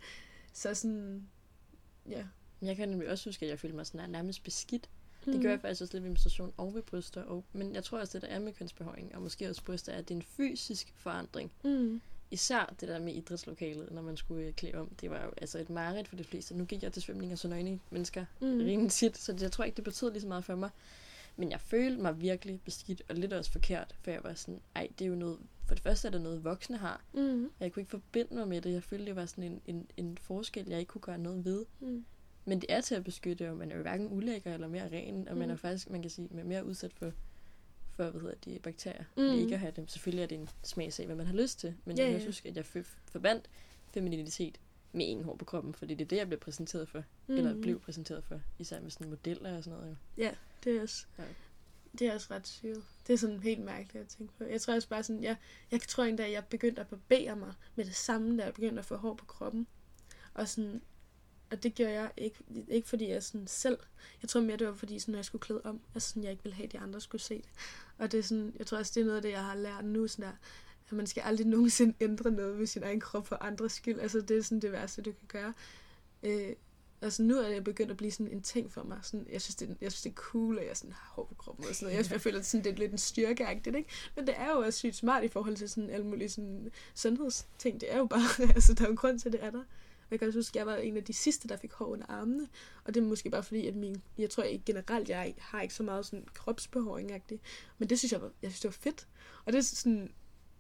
Så 0.54 0.74
sådan, 0.74 1.28
ja. 2.10 2.26
Jeg 2.62 2.76
kan 2.76 2.90
nemlig 2.90 3.10
også 3.10 3.30
huske, 3.30 3.46
at 3.46 3.50
jeg 3.50 3.60
følte 3.60 3.76
mig 3.76 3.86
sådan 3.86 4.10
nærmest 4.10 4.44
beskidt, 4.44 4.90
Mm. 5.26 5.34
Det 5.34 5.42
gør 5.42 5.50
jeg 5.50 5.62
faktisk 5.62 5.82
også 5.82 5.94
lidt 5.94 6.04
ved 6.04 6.10
menstruation 6.10 6.54
og 6.58 6.74
ved 6.74 6.82
bryster. 6.82 7.24
Og, 7.24 7.44
men 7.54 7.76
jeg 7.76 7.84
tror 7.84 8.00
også, 8.00 8.20
det 8.20 8.22
der 8.22 8.36
er 8.36 8.40
med 8.40 8.54
kønsbehøring, 8.54 9.16
og 9.16 9.22
måske 9.22 9.50
også 9.50 9.64
bryster, 9.64 9.92
er, 9.92 9.98
at 9.98 10.10
det 10.10 10.14
er 10.14 10.20
en 10.20 10.24
fysisk 10.24 10.94
forandring. 10.98 11.52
Mm. 11.64 12.02
Især 12.32 12.74
det 12.80 12.88
der 12.88 13.00
med 13.00 13.14
idrætslokalet, 13.14 13.92
når 13.92 14.02
man 14.02 14.18
skulle 14.18 14.48
øh, 14.48 14.54
klæde 14.54 14.76
om. 14.76 14.90
Det 15.02 15.10
var 15.10 15.24
jo 15.24 15.32
altså 15.38 15.60
et 15.60 15.70
mareridt 15.70 16.08
for 16.08 16.16
de 16.16 16.24
fleste. 16.24 16.58
Nu 16.58 16.66
gik 16.66 16.84
jeg 16.84 16.94
til 16.94 17.02
svømning 17.02 17.32
og 17.32 17.38
så 17.38 17.48
nøgne 17.48 17.80
mennesker 17.90 18.26
mm. 18.42 18.58
rimelig 18.58 18.92
tit, 18.92 19.18
så 19.18 19.34
det, 19.34 19.42
jeg 19.42 19.52
tror 19.52 19.64
ikke, 19.64 19.76
det 19.76 19.84
betød 19.84 20.12
lige 20.12 20.22
så 20.22 20.28
meget 20.28 20.46
for 20.46 20.56
mig. 20.56 20.70
Men 21.38 21.52
jeg 21.52 21.62
følte 21.62 22.02
mig 22.02 22.22
virkelig 22.22 22.62
beskidt, 22.62 23.02
og 23.10 23.16
lidt 23.16 23.34
også 23.34 23.52
forkert, 23.52 23.96
for 24.02 24.12
jeg 24.12 24.24
var 24.24 24.34
sådan, 24.34 24.62
ej, 24.76 24.88
det 25.00 25.06
er 25.06 25.10
jo 25.10 25.16
noget, 25.16 25.40
for 25.68 25.76
det 25.76 25.84
første 25.84 26.08
er 26.08 26.12
det 26.12 26.22
noget, 26.22 26.44
voksne 26.44 26.78
har. 26.78 27.02
Mm. 27.14 27.52
Jeg 27.60 27.72
kunne 27.72 27.82
ikke 27.82 27.90
forbinde 27.90 28.36
mig 28.36 28.48
med 28.48 28.62
det. 28.62 28.74
Jeg 28.74 28.84
følte, 28.84 29.06
det 29.06 29.16
var 29.16 29.26
sådan 29.26 29.44
en, 29.44 29.62
en, 29.66 29.88
en 29.98 30.18
forskel, 30.18 30.70
jeg 30.70 30.80
ikke 30.80 30.90
kunne 30.90 31.02
gøre 31.02 31.18
noget 31.18 31.46
ved. 31.46 31.66
Mm. 31.80 32.06
Men 32.46 32.62
det 32.62 32.72
er 32.74 32.82
til 32.82 32.96
at 32.96 33.04
beskytte, 33.04 33.50
og 33.50 33.58
man 33.58 33.72
er 33.72 33.76
jo 33.76 33.82
hverken 33.82 34.08
ulækker 34.12 34.54
eller 34.54 34.68
mere 34.68 34.90
ren, 34.92 35.28
og 35.28 35.34
mm. 35.34 35.40
man 35.40 35.50
er 35.50 35.56
faktisk, 35.56 35.90
man 35.90 36.02
kan 36.02 36.12
sige, 36.12 36.28
man 36.32 36.40
er 36.40 36.48
mere 36.48 36.66
udsat 36.66 36.94
for, 36.94 37.12
for 37.92 38.10
hvad 38.10 38.22
hedder 38.22 38.36
de, 38.46 38.60
bakterier, 38.64 39.04
mm. 39.18 39.40
ikke 39.40 39.54
at 39.54 39.60
have 39.60 39.74
dem. 39.76 39.88
Selvfølgelig 39.88 40.24
er 40.24 40.28
det 40.28 40.38
en 40.38 40.50
smagsag, 40.64 41.06
hvad 41.06 41.16
man 41.16 41.26
har 41.26 41.34
lyst 41.34 41.60
til, 41.60 41.76
men 41.86 42.00
yeah, 42.00 42.12
jeg 42.12 42.20
kan 42.20 42.28
huske, 42.28 42.50
at 42.50 42.56
jeg 42.56 42.66
forbandt 43.06 43.50
femininitet 43.94 44.60
med 44.92 45.06
ingen 45.06 45.26
hår 45.26 45.36
på 45.36 45.46
kroppen, 45.46 45.74
fordi 45.74 45.94
det 45.94 46.06
er 46.06 46.08
det, 46.08 46.18
jeg 46.18 46.28
blev 46.28 46.40
præsenteret 46.40 46.90
for, 46.90 47.04
mm. 47.28 47.36
eller 47.36 47.62
blev 47.62 47.80
præsenteret 47.80 48.24
for, 48.24 48.42
især 48.60 48.80
med 48.80 48.92
sådan 48.92 49.10
modeller 49.10 49.58
og 49.58 49.64
sådan 49.64 49.80
noget. 49.80 49.92
Jo. 49.92 50.24
Ja, 50.24 50.32
det 50.64 50.78
er 50.78 50.82
også, 50.82 51.06
ja. 51.18 51.24
det 52.00 52.08
er 52.08 52.14
også 52.14 52.28
ret 52.32 52.48
syret. 52.48 52.84
Det 53.08 53.14
er 53.14 53.18
sådan 53.18 53.40
helt 53.40 53.64
mærkeligt 53.64 54.04
at 54.04 54.08
tænke 54.08 54.34
på. 54.38 54.44
Jeg 54.44 54.62
tror 54.62 54.74
også 54.74 54.90
bare 54.90 55.04
sådan, 55.04 55.24
jeg, 55.24 55.36
jeg 55.72 55.82
tror 55.82 56.04
endda, 56.04 56.24
at 56.24 56.32
jeg 56.32 56.46
begyndte 56.46 56.82
at 56.82 56.88
barbere 56.88 57.36
mig 57.36 57.54
med 57.76 57.86
det 57.86 57.96
samme, 57.96 58.38
da 58.38 58.44
jeg 58.44 58.54
begyndte 58.54 58.80
at 58.80 58.86
få 58.86 58.96
hår 58.96 59.14
på 59.14 59.26
kroppen. 59.26 59.68
Og 60.34 60.48
sådan, 60.48 60.82
og 61.52 61.64
det 61.64 61.76
gjorde 61.76 61.94
jeg 61.94 62.12
ikke, 62.18 62.38
ikke 62.68 62.88
fordi 62.88 63.10
jeg 63.10 63.24
sådan 63.24 63.48
selv, 63.48 63.78
jeg 64.22 64.30
tror 64.30 64.42
mere 64.42 64.58
det 64.58 64.68
var 64.68 64.74
fordi, 64.74 65.00
sådan, 65.00 65.12
når 65.12 65.18
jeg 65.18 65.26
skulle 65.26 65.42
klæde 65.42 65.62
om, 65.64 65.82
altså 65.94 66.10
sådan, 66.10 66.24
jeg 66.24 66.32
ikke 66.32 66.44
ville 66.44 66.56
have, 66.56 66.66
at 66.66 66.72
de 66.72 66.80
andre 66.80 67.02
skulle 67.02 67.22
se 67.22 67.36
det. 67.36 67.50
Og 67.98 68.12
det 68.12 68.18
er 68.18 68.24
sådan, 68.24 68.54
jeg 68.60 68.68
tror 68.68 68.78
også, 68.78 68.92
det 68.96 69.02
er 69.02 69.06
noget 69.06 69.18
af 69.18 69.22
det, 69.22 69.32
jeg 69.32 69.44
har 69.44 69.56
lært 69.56 69.86
nu, 69.86 70.08
sådan 70.08 70.26
der, 70.26 70.32
at 70.88 70.94
man 70.94 71.08
skal 71.08 71.22
aldrig 71.22 71.48
nogensinde 71.48 71.94
ændre 72.06 72.32
noget 72.32 72.60
ved 72.60 72.66
sin 72.66 72.84
egen 72.84 73.00
krop 73.00 73.28
for 73.28 73.38
andres 73.44 73.72
skyld. 73.72 74.00
Altså 74.00 74.22
det 74.22 74.38
er 74.38 74.42
sådan 74.42 74.60
det 74.60 74.72
værste, 74.72 75.02
du 75.02 75.12
kan 75.12 75.28
gøre. 75.28 75.54
Øh, 76.24 76.56
altså 77.02 77.24
nu 77.24 77.38
er 77.38 77.50
det 77.50 77.64
begyndt 77.64 77.92
at 77.92 77.98
blive 77.98 78.12
sådan 78.12 78.32
en 78.32 78.42
ting 78.42 78.72
for 78.72 78.84
mig. 78.84 79.00
Sådan, 79.04 79.28
jeg, 79.32 79.42
synes, 79.42 79.56
det, 79.56 79.78
jeg 79.82 79.92
synes, 79.92 80.02
det 80.02 80.10
er 80.10 80.14
cool, 80.14 80.60
at 80.60 80.68
jeg 80.68 80.78
sådan 80.78 80.94
har 80.94 81.12
hård 81.16 81.28
på 81.28 81.36
kroppen 81.36 81.66
og 81.70 81.76
sådan 81.76 81.94
noget. 81.94 82.04
Jeg, 82.06 82.12
jeg 82.12 82.22
føler, 82.22 82.40
at 82.40 82.46
sådan, 82.46 82.64
det 82.64 82.72
er 82.74 82.78
lidt 82.78 82.92
en 82.92 82.98
styrkeagtigt, 82.98 83.76
ikke? 83.76 83.90
Men 84.16 84.28
det 84.28 84.36
er 84.38 84.52
jo 84.52 84.60
også 84.60 84.80
sygt 84.80 84.96
smart 84.96 85.24
i 85.24 85.28
forhold 85.28 85.56
til 85.56 85.70
sådan 85.70 85.90
alle 85.90 86.06
mulige 86.06 86.30
sådan, 86.30 86.72
sundhedsting. 86.96 87.82
Det 87.82 87.94
er 87.94 87.98
jo 87.98 88.06
bare, 88.06 88.48
altså 88.56 88.74
der 88.74 88.86
er 88.86 88.90
jo 88.90 88.96
grund 88.96 89.20
til, 89.20 89.30
at 89.30 89.34
det 89.34 89.44
er 89.44 89.52
der 89.52 89.64
jeg 90.12 90.20
kan 90.20 90.28
også 90.28 90.40
huske, 90.40 90.52
at 90.52 90.56
jeg 90.56 90.66
var 90.66 90.76
en 90.76 90.98
af 90.98 91.04
de 91.04 91.14
sidste, 91.14 91.48
der 91.48 91.58
fik 91.58 91.74
hår 91.74 91.86
under 91.86 92.06
armene. 92.10 92.48
Og 92.84 92.94
det 92.94 93.04
er 93.04 93.06
måske 93.06 93.30
bare 93.30 93.44
fordi, 93.44 93.68
at 93.68 93.76
min, 93.76 94.02
jeg 94.18 94.30
tror 94.30 94.44
ikke 94.44 94.66
generelt, 94.66 95.10
jeg 95.10 95.34
har 95.38 95.62
ikke 95.62 95.74
så 95.74 95.84
meget 95.84 96.06
sådan 96.06 96.26
kropsbehåring 96.34 97.12
-agtigt. 97.12 97.40
Men 97.78 97.90
det 97.90 98.00
synes 98.00 98.12
jeg, 98.12 98.22
var, 98.22 98.32
jeg 98.42 98.52
synes, 98.52 98.62
det 98.62 98.68
var 98.68 98.92
fedt. 98.92 99.08
Og 99.46 99.54
det 99.54 99.60
er 99.60 99.64
sådan, 99.64 100.12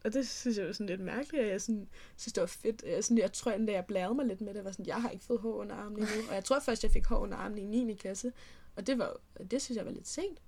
og 0.03 0.13
det 0.13 0.27
synes 0.27 0.57
jeg 0.57 0.65
var 0.65 0.71
sådan 0.73 0.87
lidt 0.87 1.01
mærkeligt, 1.01 1.43
at 1.43 1.51
jeg 1.51 1.61
sådan, 1.61 1.87
synes, 2.15 2.33
det 2.33 2.41
var 2.41 2.47
fedt. 2.47 2.83
Jeg, 2.83 3.03
sådan, 3.03 3.17
jeg 3.17 3.33
tror 3.33 3.51
endda, 3.51 3.73
jeg 3.73 3.85
blærede 3.85 4.15
mig 4.15 4.25
lidt 4.25 4.41
med 4.41 4.53
det. 4.53 4.63
var 4.63 4.71
sådan, 4.71 4.85
jeg 4.85 5.01
har 5.01 5.09
ikke 5.09 5.25
fået 5.25 5.39
hår 5.39 5.53
under 5.53 5.75
armene 5.75 6.01
endnu. 6.01 6.29
Og 6.29 6.35
jeg 6.35 6.43
tror 6.43 6.59
først, 6.59 6.83
jeg 6.83 6.91
fik 6.91 7.05
hår 7.05 7.17
under 7.17 7.37
armene 7.37 7.61
i 7.61 7.83
9. 7.83 7.93
klasse. 7.93 8.33
Og 8.75 8.87
det, 8.87 8.97
var, 8.97 9.17
det 9.51 9.61
synes 9.61 9.77
jeg 9.77 9.85
var 9.85 9.91
lidt 9.91 10.07
sent. 10.07 10.41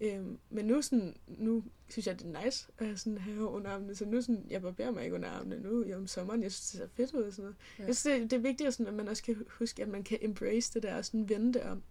Øhm, 0.00 0.38
men 0.50 0.64
nu, 0.64 0.82
sådan, 0.82 1.16
nu 1.26 1.64
synes 1.88 2.06
jeg, 2.06 2.18
det 2.18 2.36
er 2.36 2.44
nice 2.44 2.68
at 2.78 2.98
sådan 2.98 3.18
have 3.18 3.48
under 3.48 3.70
armene. 3.70 3.94
Så 3.94 4.04
nu 4.04 4.20
sådan, 4.20 4.46
jeg 4.50 4.62
barberer 4.62 4.90
mig 4.90 5.04
ikke 5.04 5.14
under 5.14 5.28
armene 5.28 5.60
nu 5.60 5.84
i 5.84 5.94
om 5.94 6.06
sommeren. 6.06 6.42
Jeg 6.42 6.52
synes, 6.52 6.70
det 6.70 6.78
ser 6.78 6.88
fedt 6.94 7.14
ud 7.14 7.22
og 7.22 7.32
sådan 7.32 7.42
noget. 7.42 7.56
Ja. 7.78 7.84
Jeg 7.84 7.96
synes, 7.96 8.20
det, 8.20 8.30
det 8.30 8.36
er 8.36 8.40
vigtigt, 8.40 8.74
sådan, 8.74 8.86
at 8.86 8.94
man 8.94 9.08
også 9.08 9.22
kan 9.22 9.46
huske, 9.58 9.82
at 9.82 9.88
man 9.88 10.02
kan 10.02 10.18
embrace 10.20 10.74
det 10.74 10.82
der 10.82 10.96
og 10.96 11.04
sådan 11.04 11.28
vende 11.28 11.52
det 11.52 11.62
om. 11.62 11.82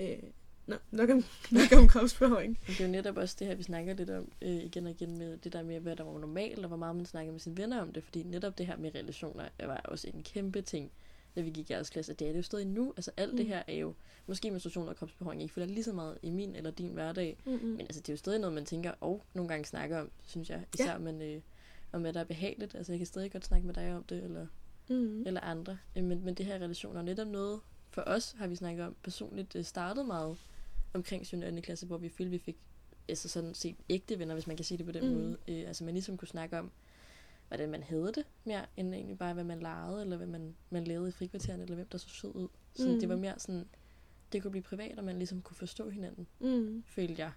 Øh, 0.00 0.22
Nå, 0.66 0.76
nok 0.90 1.10
om, 1.10 1.24
nok 1.50 1.72
om 1.78 1.88
kropsbehøring. 1.88 2.58
Det 2.66 2.80
er 2.80 2.84
jo 2.84 2.90
netop 2.90 3.16
også 3.16 3.36
det 3.38 3.46
her, 3.46 3.54
vi 3.54 3.62
snakker 3.62 3.94
lidt 3.94 4.10
om 4.10 4.32
øh, 4.42 4.50
igen 4.50 4.86
og 4.86 4.90
igen 4.90 5.18
med 5.18 5.36
det 5.36 5.52
der 5.52 5.62
med, 5.62 5.80
hvad 5.80 5.96
der 5.96 6.04
var 6.04 6.18
normalt, 6.18 6.58
og 6.58 6.68
hvor 6.68 6.76
meget 6.76 6.96
man 6.96 7.06
snakker 7.06 7.32
med 7.32 7.40
sine 7.40 7.56
venner 7.56 7.82
om 7.82 7.92
det. 7.92 8.04
Fordi 8.04 8.22
netop 8.22 8.58
det 8.58 8.66
her 8.66 8.76
med 8.76 8.94
relationer 8.94 9.48
var 9.58 9.80
også 9.84 10.08
en 10.14 10.22
kæmpe 10.22 10.62
ting 10.62 10.90
da 11.36 11.40
vi 11.40 11.50
gik 11.50 11.70
i 11.70 11.72
jeres 11.72 11.90
klasse. 11.90 12.12
Det 12.12 12.26
er 12.26 12.32
det 12.32 12.38
jo 12.38 12.42
stadig 12.42 12.66
nu. 12.66 12.92
Altså 12.96 13.10
alt 13.16 13.32
mm. 13.32 13.36
det 13.36 13.46
her 13.46 13.62
er 13.66 13.74
jo, 13.74 13.94
måske 14.26 14.50
menstruation 14.50 14.88
og 14.88 14.96
kropsbehåring 14.96 15.42
ikke 15.42 15.54
føler 15.54 15.66
lige 15.66 15.84
så 15.84 15.92
meget 15.92 16.18
i 16.22 16.30
min 16.30 16.56
eller 16.56 16.70
din 16.70 16.88
hverdag. 16.88 17.36
Mm-hmm. 17.46 17.68
Men 17.68 17.80
altså 17.80 18.00
det 18.00 18.08
er 18.08 18.12
jo 18.12 18.16
stadig 18.16 18.40
noget, 18.40 18.54
man 18.54 18.64
tænker 18.64 18.92
og 19.00 19.24
nogle 19.34 19.48
gange 19.48 19.64
snakker 19.64 20.00
om, 20.00 20.10
synes 20.22 20.50
jeg. 20.50 20.64
Især 20.74 20.92
ja. 20.92 20.98
man, 20.98 21.22
øh, 21.22 21.40
om 21.92 22.00
hvad 22.00 22.12
der 22.12 22.20
er 22.20 22.24
behageligt. 22.24 22.74
Altså 22.74 22.92
jeg 22.92 22.98
kan 22.98 23.06
stadig 23.06 23.32
godt 23.32 23.44
snakke 23.44 23.66
med 23.66 23.74
dig 23.74 23.96
om 23.96 24.04
det, 24.04 24.24
eller, 24.24 24.46
mm. 24.88 25.26
eller 25.26 25.40
andre. 25.40 25.78
Øh, 25.96 26.04
men, 26.04 26.24
men 26.24 26.34
det 26.34 26.46
her 26.46 26.54
relationer 26.54 27.00
er 27.00 27.04
netop 27.04 27.28
noget, 27.28 27.60
for 27.90 28.02
os 28.06 28.34
har 28.38 28.46
vi 28.46 28.56
snakket 28.56 28.86
om 28.86 28.96
personligt 29.02 29.52
det 29.52 29.66
startede 29.66 30.06
meget 30.06 30.36
omkring 30.94 31.26
7. 31.26 31.40
klasse, 31.62 31.86
hvor 31.86 31.98
vi 31.98 32.08
følte, 32.08 32.30
vi 32.30 32.38
fik 32.38 32.56
altså 33.08 33.28
sådan 33.28 33.54
set 33.54 33.76
ægte 33.88 34.18
venner, 34.18 34.34
hvis 34.34 34.46
man 34.46 34.56
kan 34.56 34.64
sige 34.64 34.78
det 34.78 34.86
på 34.86 34.92
den 34.92 35.08
mm. 35.08 35.14
måde. 35.14 35.36
Øh, 35.48 35.68
altså 35.68 35.84
man 35.84 35.94
ligesom 35.94 36.16
kunne 36.16 36.28
snakke 36.28 36.58
om, 36.58 36.70
hvordan 37.48 37.70
man 37.70 37.82
havde 37.82 38.12
det, 38.14 38.24
mere 38.44 38.66
end 38.76 38.94
egentlig 38.94 39.18
bare, 39.18 39.34
hvad 39.34 39.44
man 39.44 39.60
legede, 39.60 40.02
eller 40.02 40.16
hvad 40.16 40.26
man, 40.26 40.56
man 40.70 40.84
lavede 40.84 41.08
i 41.08 41.12
frikvarteren, 41.12 41.60
eller 41.60 41.74
hvem 41.74 41.88
der 41.88 41.98
så 41.98 42.08
sød 42.08 42.34
ud. 42.34 42.48
Så 42.74 42.88
mm. 42.88 43.00
det 43.00 43.08
var 43.08 43.16
mere 43.16 43.38
sådan, 43.38 43.68
det 44.32 44.42
kunne 44.42 44.50
blive 44.50 44.62
privat, 44.62 44.98
og 44.98 45.04
man 45.04 45.18
ligesom 45.18 45.42
kunne 45.42 45.56
forstå 45.56 45.88
hinanden, 45.88 46.26
mm. 46.40 46.84
følte 46.86 47.22
jeg. 47.22 47.32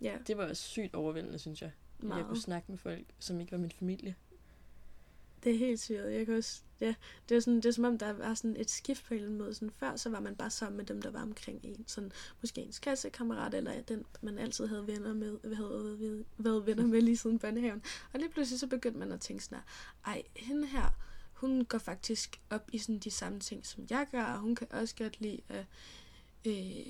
Ja. 0.00 0.18
Det 0.26 0.36
var 0.36 0.52
sygt 0.52 0.94
overvældende, 0.94 1.38
synes 1.38 1.62
jeg. 1.62 1.70
meget. 1.98 2.18
Jeg 2.18 2.26
kunne 2.26 2.40
snakke 2.40 2.72
med 2.72 2.78
folk, 2.78 3.06
som 3.18 3.40
ikke 3.40 3.52
var 3.52 3.58
min 3.58 3.70
familie. 3.70 4.14
Det 5.44 5.54
er 5.54 5.58
helt 5.58 5.80
syret. 5.80 6.12
Jeg 6.12 6.26
kan 6.26 6.36
også, 6.36 6.60
ja, 6.80 6.94
det 7.28 7.36
er, 7.36 7.40
sådan, 7.40 7.56
det 7.56 7.66
er 7.66 7.72
som 7.72 7.84
om, 7.84 7.98
der 7.98 8.12
var 8.12 8.34
sådan 8.34 8.56
et 8.56 8.70
skift 8.70 9.04
på 9.04 9.14
en 9.14 9.16
eller 9.16 9.28
anden 9.28 9.38
måde. 9.38 9.54
Sådan, 9.54 9.70
før 9.70 9.96
så 9.96 10.10
var 10.10 10.20
man 10.20 10.36
bare 10.36 10.50
sammen 10.50 10.76
med 10.76 10.84
dem, 10.84 11.02
der 11.02 11.10
var 11.10 11.22
omkring 11.22 11.60
en. 11.62 11.84
Sådan, 11.86 12.12
måske 12.40 12.60
ens 12.60 12.78
klassekammerat, 12.78 13.54
eller 13.54 13.82
den, 13.82 14.04
man 14.22 14.38
altid 14.38 14.66
havde 14.66 14.86
venner 14.86 15.14
med, 15.14 15.54
havde 15.54 16.24
været 16.38 16.66
venner 16.66 16.86
med 16.86 17.02
lige 17.02 17.16
siden 17.16 17.38
børnehaven. 17.38 17.82
Og 18.12 18.20
lige 18.20 18.30
pludselig 18.30 18.60
så 18.60 18.66
begyndte 18.66 18.98
man 18.98 19.12
at 19.12 19.20
tænke 19.20 19.44
sådan, 19.44 19.58
ej, 20.06 20.22
hende 20.36 20.66
her, 20.66 20.94
hun 21.32 21.64
går 21.64 21.78
faktisk 21.78 22.40
op 22.50 22.70
i 22.72 22.78
sådan 22.78 22.98
de 22.98 23.10
samme 23.10 23.40
ting, 23.40 23.66
som 23.66 23.86
jeg 23.90 24.06
gør, 24.10 24.24
og 24.24 24.38
hun 24.38 24.54
kan 24.54 24.66
også 24.70 24.94
godt 24.96 25.20
lide 25.20 25.40
at, 25.48 25.64
øh, 26.44 26.86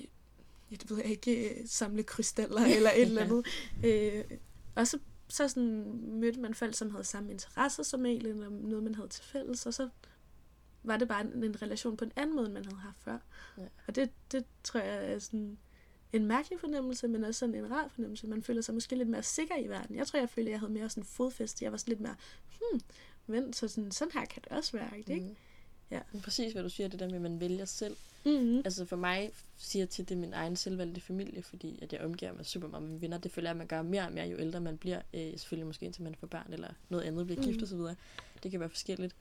jeg 0.71 0.79
ved 0.89 1.03
ikke, 1.03 1.63
samle 1.65 2.03
krystaller 2.03 2.61
eller 2.75 2.91
et 2.91 3.01
eller 3.01 3.21
andet. 3.21 3.45
Øh, 3.85 4.23
og 4.75 4.87
så 4.87 4.99
så 5.29 5.47
sådan 5.47 5.83
mødte 6.19 6.39
man 6.39 6.53
folk, 6.53 6.75
som 6.75 6.91
havde 6.91 7.03
samme 7.03 7.31
interesser 7.31 7.83
som 7.83 8.05
en, 8.05 8.25
eller 8.25 8.49
noget, 8.49 8.83
man 8.83 8.95
havde 8.95 9.07
til 9.07 9.23
fælles, 9.23 9.65
og 9.65 9.73
så 9.73 9.89
var 10.83 10.97
det 10.97 11.07
bare 11.07 11.21
en, 11.21 11.43
en 11.43 11.61
relation 11.61 11.97
på 11.97 12.05
en 12.05 12.11
anden 12.15 12.35
måde, 12.35 12.45
end 12.45 12.53
man 12.53 12.65
havde 12.65 12.77
haft 12.77 12.99
før. 12.99 13.17
Ja. 13.57 13.67
Og 13.87 13.95
det, 13.95 14.09
det 14.31 14.45
tror 14.63 14.79
jeg 14.79 15.13
er 15.13 15.19
sådan 15.19 15.57
en 16.13 16.25
mærkelig 16.25 16.59
fornemmelse, 16.59 17.07
men 17.07 17.23
også 17.23 17.39
sådan 17.39 17.55
en 17.55 17.71
rar 17.71 17.87
fornemmelse. 17.87 18.27
Man 18.27 18.43
føler 18.43 18.61
sig 18.61 18.73
måske 18.73 18.95
lidt 18.95 19.09
mere 19.09 19.23
sikker 19.23 19.57
i 19.57 19.67
verden. 19.67 19.95
Jeg 19.95 20.07
tror, 20.07 20.19
jeg 20.19 20.29
følte, 20.29 20.49
at 20.49 20.51
jeg 20.51 20.59
havde 20.59 20.73
mere 20.73 20.89
sådan 20.89 21.03
fodfæste. 21.03 21.65
Jeg 21.65 21.71
var 21.71 21.77
sådan 21.77 21.91
lidt 21.91 22.01
mere, 22.01 22.15
hmm, 22.59 22.81
men 23.27 23.53
så 23.53 23.67
sådan, 23.67 23.91
sådan 23.91 24.11
her 24.13 24.25
kan 24.25 24.41
det 24.43 24.51
også 24.51 24.71
være, 24.71 24.97
ikke? 24.97 25.15
Mm. 25.15 25.35
Ja. 25.91 26.01
Men 26.11 26.21
præcis 26.21 26.53
hvad 26.53 26.63
du 26.63 26.69
siger, 26.69 26.87
det 26.87 26.99
der 26.99 27.05
med, 27.07 27.15
at 27.15 27.21
man 27.21 27.39
vælger 27.39 27.65
selv. 27.65 27.97
Mm-hmm. 28.25 28.57
Altså 28.57 28.85
for 28.85 28.95
mig 28.95 29.31
siger 29.57 29.85
til, 29.85 30.03
at 30.03 30.09
det 30.09 30.15
er 30.15 30.19
min 30.19 30.33
egen 30.33 30.55
selvvalgte 30.55 31.01
familie, 31.01 31.41
fordi 31.41 31.79
at 31.81 31.93
jeg 31.93 32.01
omgiver 32.01 32.33
mig 32.33 32.45
super 32.45 32.67
meget 32.67 32.81
med 32.81 32.89
mine 32.89 33.01
venner. 33.01 33.17
Det 33.17 33.31
føler 33.31 33.49
jeg, 33.49 33.53
at 33.53 33.57
man 33.57 33.67
gør 33.67 33.81
mere 33.81 34.05
og 34.05 34.11
mere, 34.11 34.27
jo 34.27 34.37
ældre 34.37 34.61
man 34.61 34.77
bliver. 34.77 35.01
Øh, 35.13 35.31
selvfølgelig 35.31 35.67
måske 35.67 35.85
indtil 35.85 36.03
man 36.03 36.15
får 36.15 36.27
børn, 36.27 36.53
eller 36.53 36.69
noget 36.89 37.03
andet 37.03 37.25
bliver 37.25 37.43
gift 37.43 37.61
mm-hmm. 37.71 37.85
osv. 37.87 37.95
Det 38.43 38.51
kan 38.51 38.59
være 38.59 38.69
forskelligt. 38.69 39.15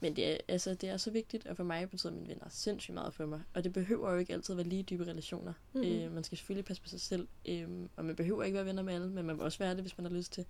Men 0.00 0.16
det 0.16 0.32
er, 0.32 0.36
altså, 0.48 0.74
det 0.74 0.88
er 0.88 0.96
så 0.96 1.10
vigtigt, 1.10 1.46
og 1.46 1.56
for 1.56 1.64
mig 1.64 1.90
betyder 1.90 2.12
mine 2.12 2.28
venner 2.28 2.46
sindssygt 2.48 2.94
meget 2.94 3.14
for 3.14 3.26
mig. 3.26 3.40
Og 3.54 3.64
det 3.64 3.72
behøver 3.72 4.12
jo 4.12 4.18
ikke 4.18 4.32
altid 4.32 4.52
at 4.52 4.56
være 4.56 4.66
lige 4.66 4.82
dybe 4.82 5.06
relationer. 5.06 5.52
Mm-hmm. 5.72 5.90
Øh, 5.90 6.12
man 6.12 6.24
skal 6.24 6.38
selvfølgelig 6.38 6.64
passe 6.64 6.82
på 6.82 6.88
sig 6.88 7.00
selv, 7.00 7.28
øh, 7.48 7.68
og 7.96 8.04
man 8.04 8.16
behøver 8.16 8.42
ikke 8.42 8.56
være 8.56 8.66
venner 8.66 8.82
med 8.82 8.94
alle, 8.94 9.08
men 9.08 9.26
man 9.26 9.36
må 9.36 9.42
også 9.42 9.58
være 9.58 9.74
det, 9.74 9.80
hvis 9.80 9.98
man 9.98 10.04
har 10.06 10.12
lyst 10.12 10.32
til. 10.32 10.44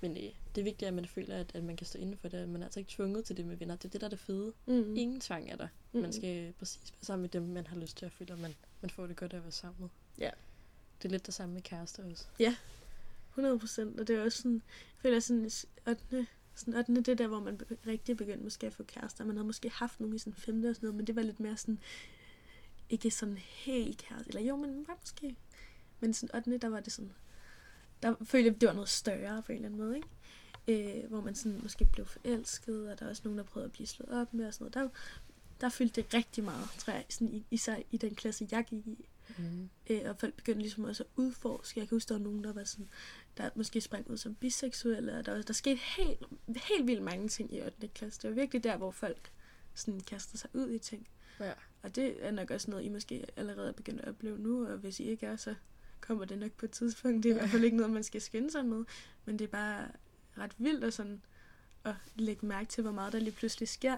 Men 0.00 0.16
øh, 0.16 0.22
det 0.54 0.60
er 0.60 0.62
vigtigt, 0.62 0.88
at 0.88 0.94
man 0.94 1.06
føler, 1.06 1.36
at, 1.36 1.50
at 1.54 1.64
man 1.64 1.76
kan 1.76 1.86
stå 1.86 1.98
inden 1.98 2.16
for 2.16 2.28
det. 2.28 2.48
Man 2.48 2.62
er 2.62 2.66
altså 2.66 2.80
ikke 2.80 2.90
tvunget 2.90 3.24
til 3.24 3.36
det 3.36 3.46
med 3.46 3.56
venner. 3.56 3.76
Det 3.76 3.84
er 3.84 3.88
det, 3.88 4.00
der 4.00 4.06
er 4.06 4.10
det 4.10 4.18
fede. 4.18 4.52
Mm. 4.66 4.96
Ingen 4.96 5.20
tvang 5.20 5.50
er 5.50 5.56
der. 5.56 5.68
Mm. 5.92 6.00
Man 6.00 6.12
skal 6.12 6.52
præcis 6.58 6.92
være 6.92 7.04
sammen 7.04 7.22
med 7.22 7.28
dem, 7.28 7.42
man 7.42 7.66
har 7.66 7.76
lyst 7.76 7.96
til 7.96 8.06
at 8.06 8.12
føle, 8.12 8.32
at 8.32 8.38
man, 8.38 8.54
man 8.80 8.90
får 8.90 9.06
det 9.06 9.16
godt 9.16 9.32
af 9.32 9.36
at 9.36 9.42
være 9.42 9.52
sammen 9.52 9.76
med. 9.80 9.88
Ja. 10.18 10.30
Det 11.02 11.08
er 11.08 11.12
lidt 11.12 11.26
det 11.26 11.34
samme 11.34 11.54
med 11.54 11.62
kærester 11.62 12.10
også. 12.10 12.24
Ja, 12.38 12.56
100 13.30 13.58
procent. 13.58 14.00
Og 14.00 14.08
det 14.08 14.16
er 14.16 14.24
også 14.24 14.38
sådan, 14.38 14.54
jeg 14.54 15.02
føler 15.02 15.20
sådan, 15.20 15.50
8. 15.88 16.26
Sådan 16.54 16.74
8. 16.74 16.94
det 16.94 17.08
er 17.08 17.14
der, 17.14 17.26
hvor 17.26 17.40
man 17.40 17.60
rigtig 17.86 18.16
begyndte 18.16 18.44
måske 18.44 18.66
at 18.66 18.72
få 18.72 18.82
kærester. 18.82 19.24
Man 19.24 19.36
havde 19.36 19.46
måske 19.46 19.70
haft 19.70 20.00
nogle 20.00 20.16
i 20.16 20.18
sådan 20.18 20.34
5. 20.34 20.64
og 20.64 20.74
sådan 20.74 20.86
noget, 20.86 20.94
men 20.96 21.06
det 21.06 21.16
var 21.16 21.22
lidt 21.22 21.40
mere 21.40 21.56
sådan, 21.56 21.78
ikke 22.90 23.10
sådan 23.10 23.38
helt 23.38 23.98
kæreste. 23.98 24.28
Eller 24.28 24.40
jo, 24.40 24.56
men 24.56 24.88
var 24.88 24.96
måske. 25.00 25.36
Men 26.00 26.14
sådan 26.14 26.36
8. 26.36 26.58
der 26.58 26.68
var 26.68 26.80
det 26.80 26.92
sådan, 26.92 27.12
der 28.02 28.14
følte 28.24 28.50
jeg, 28.50 28.60
det 28.60 28.66
var 28.66 28.72
noget 28.72 28.88
større 28.88 29.42
på 29.42 29.52
en 29.52 29.56
eller 29.56 29.68
anden 29.68 29.80
måde, 29.80 29.96
ikke? 29.96 30.08
Øh, 30.68 31.08
hvor 31.08 31.20
man 31.20 31.34
sådan 31.34 31.60
måske 31.62 31.84
blev 31.84 32.06
forelsket, 32.06 32.90
og 32.90 32.98
der 32.98 33.06
er 33.06 33.10
også 33.10 33.22
nogen, 33.24 33.38
der 33.38 33.44
prøvede 33.44 33.66
at 33.66 33.72
blive 33.72 33.86
slået 33.86 34.20
op 34.20 34.34
med 34.34 34.46
og 34.46 34.54
sådan 34.54 34.64
noget. 34.64 34.74
Der, 34.74 34.98
der 35.60 35.68
fyldte 35.68 36.02
det 36.02 36.14
rigtig 36.14 36.44
meget, 36.44 36.68
tror 36.78 36.92
jeg, 36.92 37.04
sådan 37.08 37.34
i, 37.34 37.46
især 37.50 37.76
i 37.90 37.96
den 37.96 38.14
klasse, 38.14 38.48
jeg 38.50 38.64
gik 38.64 38.86
i. 38.86 39.08
Mm. 39.38 39.70
Øh, 39.90 40.00
og 40.04 40.16
folk 40.16 40.34
begyndte 40.34 40.60
ligesom 40.60 40.84
også 40.84 41.02
at 41.02 41.08
udforske. 41.16 41.80
Jeg 41.80 41.88
kan 41.88 41.96
huske, 41.96 42.08
der 42.08 42.14
var 42.14 42.24
nogen, 42.24 42.44
der 42.44 42.52
var 42.52 42.64
sådan, 42.64 42.88
der 43.36 43.50
måske 43.54 43.80
sprang 43.80 44.10
ud 44.10 44.16
som 44.16 44.34
biseksuelle, 44.34 45.18
og 45.18 45.26
der, 45.26 45.42
der 45.42 45.52
skete 45.52 45.80
helt, 45.96 46.22
helt 46.68 46.86
vildt 46.86 47.02
mange 47.02 47.28
ting 47.28 47.54
i 47.54 47.62
8. 47.62 47.88
klasse. 47.88 48.22
Det 48.22 48.30
var 48.30 48.34
virkelig 48.34 48.64
der, 48.64 48.76
hvor 48.76 48.90
folk 48.90 49.32
sådan 49.74 50.00
kastede 50.00 50.38
sig 50.38 50.50
ud 50.52 50.70
i 50.70 50.78
ting. 50.78 51.08
Ja. 51.40 51.52
Og 51.82 51.96
det 51.96 52.26
er 52.26 52.30
nok 52.30 52.50
også 52.50 52.70
noget, 52.70 52.84
I 52.84 52.88
måske 52.88 53.26
allerede 53.36 53.68
er 53.68 53.72
begyndt 53.72 54.00
at 54.00 54.08
opleve 54.08 54.38
nu, 54.38 54.66
og 54.66 54.76
hvis 54.76 55.00
I 55.00 55.04
ikke 55.04 55.26
er, 55.26 55.36
så 55.36 55.54
kommer 56.00 56.24
det 56.24 56.38
nok 56.38 56.52
på 56.52 56.66
et 56.66 56.70
tidspunkt. 56.70 57.22
Det 57.22 57.30
er 57.30 57.34
i 57.34 57.38
hvert 57.38 57.50
fald 57.50 57.64
ikke 57.64 57.76
noget, 57.76 57.92
man 57.92 58.02
skal 58.02 58.20
skynde 58.20 58.50
sig 58.50 58.64
med. 58.64 58.84
Men 59.24 59.38
det 59.38 59.44
er 59.44 59.48
bare 59.48 59.88
ret 60.38 60.52
vildt 60.58 60.84
at, 60.84 60.94
sådan, 60.94 61.22
at 61.84 61.94
lægge 62.16 62.46
mærke 62.46 62.68
til, 62.68 62.82
hvor 62.82 62.92
meget 62.92 63.12
der 63.12 63.18
lige 63.18 63.32
pludselig 63.32 63.68
sker. 63.68 63.96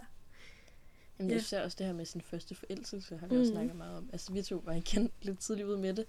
Jamen, 1.19 1.33
jeg 1.33 1.42
ser 1.42 1.62
også 1.62 1.76
det 1.78 1.87
her 1.87 1.92
med 1.92 2.04
sin 2.04 2.21
første 2.21 2.54
forelskelse, 2.54 3.16
har 3.16 3.26
vi 3.26 3.35
mm. 3.35 3.40
også 3.40 3.52
snakket 3.52 3.76
meget 3.76 3.97
om. 3.97 4.11
Altså, 4.12 4.33
vi 4.33 4.42
to 4.42 4.62
var 4.64 4.73
igen 4.73 5.11
lidt 5.23 5.38
tidligt 5.38 5.69
ude 5.69 5.78
med 5.78 5.95
det. 5.95 6.07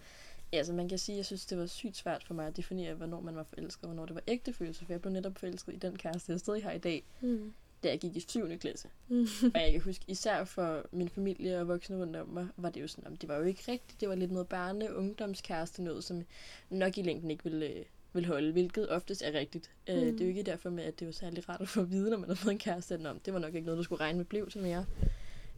Ja, 0.54 0.58
altså, 0.58 0.74
man 0.74 0.90
kan 0.90 0.98
sige, 0.98 1.14
at 1.14 1.18
jeg 1.18 1.26
synes, 1.26 1.46
det 1.46 1.58
var 1.58 1.66
sygt 1.66 1.98
svært 1.98 2.24
for 2.24 2.34
mig 2.34 2.48
at 2.48 2.58
definere, 2.58 2.94
hvornår 2.94 3.22
man 3.22 3.36
var 3.36 3.44
forelsket, 3.44 3.84
og 3.84 3.88
hvornår 3.88 4.06
det 4.06 4.16
var 4.16 4.24
ægte 4.28 4.54
følelse, 4.54 4.86
for 4.86 4.94
jeg 4.94 5.02
blev 5.02 5.14
netop 5.14 5.38
forelsket 5.38 5.74
i 5.74 5.78
den 5.78 5.98
kæreste, 5.98 6.32
jeg 6.32 6.40
stadig 6.40 6.64
har 6.64 6.72
i 6.72 6.78
dag. 6.78 7.04
Mm 7.22 7.54
da 7.84 7.90
jeg 7.90 8.00
gik 8.00 8.16
i 8.16 8.20
7. 8.20 8.58
klasse. 8.58 8.88
Mm. 9.08 9.28
og 9.56 9.62
jeg 9.62 9.72
kan 9.72 9.82
huske, 9.82 10.04
især 10.08 10.44
for 10.44 10.86
min 10.92 11.10
familie 11.10 11.60
og 11.60 11.68
voksne 11.68 11.98
rundt 11.98 12.16
om 12.16 12.28
mig, 12.28 12.48
var 12.58 12.70
det 12.70 12.82
jo 12.82 12.88
sådan, 12.88 13.16
det 13.16 13.30
var 13.30 13.36
jo 13.38 13.44
ikke 13.44 13.64
rigtigt. 13.68 14.02
Det 14.02 14.10
var 14.10 14.16
lidt 14.16 14.32
noget 14.32 14.48
barne- 14.48 14.96
ungdomskæreste 14.96 15.84
noget, 15.84 16.04
som 16.04 16.24
nok 16.70 16.98
i 16.98 17.02
længden 17.02 17.32
ikke 17.32 17.44
ville, 17.44 17.66
øh, 17.66 17.86
ville 18.14 18.28
holde, 18.28 18.52
hvilket 18.52 18.90
oftest 18.90 19.22
er 19.26 19.34
rigtigt. 19.34 19.72
Mm. 19.88 19.94
Uh, 19.94 20.00
det 20.00 20.22
er 20.22 20.26
jo 20.26 20.30
ikke 20.30 20.44
derfor 20.44 20.70
med, 20.70 20.84
at 20.84 21.00
det 21.00 21.06
var 21.06 21.12
særlig 21.12 21.50
rart 21.50 21.62
at 21.62 21.68
få 21.70 21.82
at 21.82 21.92
vide, 21.92 22.10
når 22.10 22.18
man 22.18 22.30
har 22.30 22.36
fået 22.36 22.52
en 22.52 22.60
kæreste, 22.60 23.10
om 23.10 23.20
det 23.20 23.34
var 23.34 23.40
nok 23.40 23.56
ikke 23.56 23.66
noget, 23.66 23.78
du 23.78 23.84
skulle 23.84 24.02
regne 24.02 24.18
med 24.18 24.26
blev 24.26 24.50
til 24.50 24.62
mere. 24.62 24.86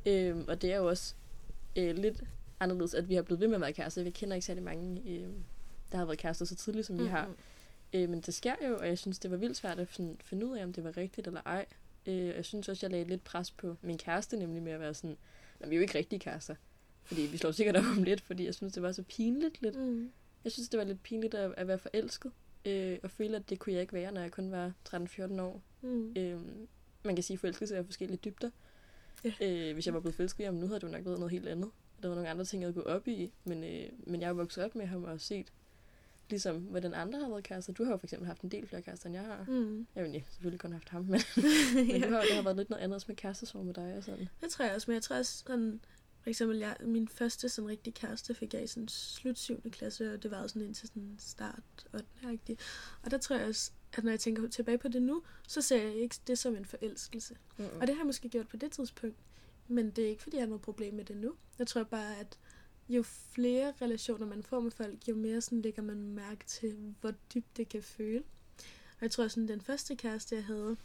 Uh, 0.06 0.44
og 0.48 0.62
det 0.62 0.72
er 0.72 0.78
jo 0.78 0.88
også 0.90 1.14
uh, 1.80 1.84
lidt 1.84 2.24
anderledes, 2.60 2.94
at 2.94 3.10
vi 3.10 3.16
har 3.16 3.22
blevet 3.22 3.40
ved 3.40 3.48
med 3.48 3.56
at 3.56 3.62
være 3.62 3.74
kærester. 3.74 4.04
Vi 4.04 4.10
kender 4.10 4.36
ikke 4.36 4.46
særlig 4.46 4.64
mange, 4.64 5.02
uh, 5.06 5.34
der 5.92 5.98
har 5.98 6.06
været 6.06 6.18
kærester 6.18 6.46
så 6.46 6.56
tidligt, 6.56 6.88
som 6.88 6.96
mm. 6.96 7.04
vi 7.04 7.08
har. 7.08 7.28
Uh, 7.94 8.10
men 8.10 8.22
det 8.22 8.34
sker 8.34 8.56
jo, 8.68 8.78
og 8.78 8.88
jeg 8.88 8.98
synes, 8.98 9.20
det 9.20 9.32
var 9.32 9.38
vildt 9.38 9.58
svært 9.58 9.80
at 9.80 9.88
finde 10.24 10.46
ud 10.46 10.58
af, 10.58 10.64
om 10.64 10.74
det 10.74 10.84
var 10.84 10.98
rigtigt 10.98 11.28
eller 11.28 11.42
ej. 11.46 11.66
Øh, 12.06 12.28
jeg 12.28 12.46
synes 12.46 12.70
også, 12.70 12.86
jeg 12.86 12.92
lagde 12.92 13.06
lidt 13.06 13.24
pres 13.24 13.52
på 13.52 13.76
min 13.82 13.98
kæreste, 13.98 14.38
nemlig 14.38 14.64
med 14.64 14.72
at 14.72 14.80
være 14.80 14.94
sådan, 14.94 15.18
vi 15.60 15.76
er 15.76 15.76
jo 15.76 15.82
ikke 15.82 15.98
rigtige 15.98 16.20
kærester. 16.20 16.56
Fordi 17.04 17.22
vi 17.22 17.38
slår 17.38 17.52
sikkert 17.52 17.76
op 17.76 17.84
om 17.98 18.04
lidt, 18.04 18.22
fordi 18.22 18.46
jeg 18.46 18.56
synes, 18.56 18.74
det 18.74 18.84
var 18.84 18.92
så 18.92 19.04
pinligt 19.04 19.62
lidt. 19.62 19.76
Mm. 19.76 20.12
Jeg 20.44 20.52
synes, 20.52 20.70
det 20.70 20.78
var 20.78 20.84
lidt 20.84 21.04
pinligt 21.04 21.34
at, 21.34 21.54
at 21.58 21.68
være 21.68 21.78
forelsket. 21.78 22.32
Øh, 22.66 22.98
og 23.04 23.12
føle, 23.12 23.36
at 23.36 23.50
det 23.50 23.60
kunne 23.60 23.74
jeg 23.74 23.82
ikke 23.82 23.94
være, 23.94 24.12
når 24.12 24.22
jeg 24.22 24.32
kun 24.32 24.52
var 24.52 24.74
13-14 24.90 25.42
år. 25.42 25.62
Mm. 25.82 26.14
Øh, 26.18 26.40
man 27.04 27.16
kan 27.16 27.24
sige, 27.24 27.36
at 27.36 27.40
forelskelse 27.40 27.76
er 27.76 27.84
forskellige 27.84 28.20
dybder. 28.26 28.50
Yeah. 29.26 29.70
Øh, 29.70 29.74
hvis 29.74 29.86
jeg 29.86 29.94
var 29.94 30.00
blevet 30.00 30.16
forelsket, 30.16 30.44
jamen 30.44 30.60
nu 30.60 30.68
havde 30.68 30.80
det 30.80 30.88
jo 30.88 30.92
nok 30.92 31.06
været 31.06 31.20
noget 31.20 31.32
helt 31.32 31.48
andet. 31.48 31.70
Der 32.02 32.08
var 32.08 32.16
nogle 32.16 32.30
andre 32.30 32.46
ting, 32.46 32.62
jeg 32.62 32.68
havde 32.68 32.84
gået 32.84 32.96
op 32.96 33.08
i. 33.08 33.32
Men, 33.44 33.64
øh, 33.64 33.90
men 34.08 34.22
jeg 34.22 34.30
er 34.30 34.34
vokset 34.34 34.64
op 34.64 34.76
med 34.76 34.86
ham 34.86 35.04
og 35.04 35.22
set 35.22 35.52
Ligesom, 36.30 36.58
hvordan 36.58 36.94
andre 36.94 37.20
har 37.20 37.30
været 37.30 37.44
kærester. 37.44 37.74
Du 37.74 37.84
har 37.84 37.92
jo 37.92 37.98
for 37.98 38.06
eksempel 38.06 38.28
haft 38.28 38.42
en 38.42 38.50
del 38.50 38.68
flere 38.68 38.82
kærester, 38.82 39.08
end 39.08 39.16
jeg 39.16 39.26
har. 39.26 39.46
Mm. 39.48 39.88
Jeg 39.96 40.04
har 40.04 40.20
selvfølgelig 40.32 40.60
kun 40.60 40.72
haft 40.72 40.90
ham, 40.90 41.02
men, 41.02 41.22
men 41.76 41.88
ja. 41.88 42.08
du 42.08 42.14
har, 42.14 42.22
det 42.22 42.32
har 42.36 42.42
været 42.42 42.58
lidt 42.58 42.70
noget 42.70 42.84
andet 42.84 43.08
med 43.08 43.16
kærestesorg 43.16 43.66
med 43.66 43.74
dig 43.74 43.98
og 43.98 44.04
sådan. 44.04 44.30
Det 44.42 44.50
tror 44.50 44.66
jeg 44.66 44.76
også, 44.76 44.92
men 44.92 44.94
jeg 44.96 45.02
tror 45.04 45.16
også 45.16 45.38
sådan, 45.38 45.82
for 46.22 46.30
eksempel, 46.30 46.58
jeg, 46.58 46.76
min 46.82 47.08
første 47.08 47.50
sådan 47.50 47.70
rigtig 47.70 47.94
kæreste 47.94 48.36
fik 48.36 48.54
jeg 48.54 48.64
i 48.64 48.68
sådan 48.68 48.88
slut 48.88 49.38
7. 49.38 49.62
klasse, 49.72 50.14
og 50.14 50.24
det 50.24 50.32
var 50.32 50.48
sådan 50.48 50.62
indtil 50.62 50.88
sådan 50.88 51.16
start 51.20 51.64
8. 51.94 52.58
Og 53.04 53.12
der 53.12 53.18
tror 53.18 53.36
jeg 53.36 53.48
også, 53.48 53.72
at 53.98 54.04
når 54.04 54.12
jeg 54.12 54.20
tænker 54.20 54.48
tilbage 54.48 54.78
på 54.78 54.88
det 54.88 55.02
nu, 55.02 55.24
så 55.48 55.62
ser 55.62 55.84
jeg 55.84 55.96
ikke 55.96 56.16
det 56.28 56.40
som 56.40 56.56
en 56.56 56.66
forelskelse. 56.66 57.36
Mm-hmm. 57.58 57.80
Og 57.82 57.88
det 57.88 57.96
har 57.96 58.02
jeg 58.02 58.06
måske 58.06 58.30
gjort 58.30 58.48
på 58.48 58.58
det 58.58 58.72
tidspunkt. 58.72 59.18
Men 59.68 59.92
det 59.92 60.04
er 60.04 60.10
ikke, 60.10 60.24
fordi 60.24 60.36
jeg 60.36 60.42
har 60.42 60.48
noget 60.48 60.62
problem 60.62 60.94
med 60.94 61.06
det 61.06 61.18
nu. 61.18 61.34
Jeg 61.60 61.68
tror 61.68 61.84
bare, 61.84 62.20
at 62.20 62.38
jo 62.90 63.04
flere 63.04 63.74
relationer 63.82 64.26
man 64.26 64.44
får 64.44 64.60
med 64.60 64.72
folk, 64.72 65.08
jo 65.08 65.16
mere 65.16 65.42
sådan 65.42 65.62
lægger 65.62 65.82
man 65.82 65.98
mærke 65.98 66.46
til, 66.46 66.96
hvor 67.02 67.14
dybt 67.34 67.58
det 67.58 67.70
kan 67.70 67.84
føle. 67.84 68.24
Og 68.96 69.02
jeg 69.02 69.12
tror 69.12 69.28
sådan, 69.28 69.48
den 69.48 69.62
første 69.62 69.96
kæreste, 69.96 70.36
jeg 70.36 70.46
havde, 70.46 70.78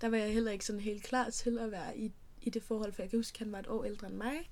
der 0.00 0.08
var 0.08 0.16
jeg 0.16 0.32
heller 0.32 0.52
ikke 0.52 0.64
sådan 0.66 0.80
helt 0.80 1.02
klar 1.02 1.30
til 1.30 1.58
at 1.58 1.70
være 1.70 1.98
i, 1.98 2.12
i 2.42 2.50
det 2.50 2.62
forhold, 2.62 2.92
for 2.92 3.02
jeg 3.02 3.10
kan 3.10 3.18
huske, 3.18 3.36
at 3.36 3.38
han 3.38 3.52
var 3.52 3.58
et 3.58 3.66
år 3.66 3.84
ældre 3.84 4.06
end 4.06 4.16
mig. 4.16 4.50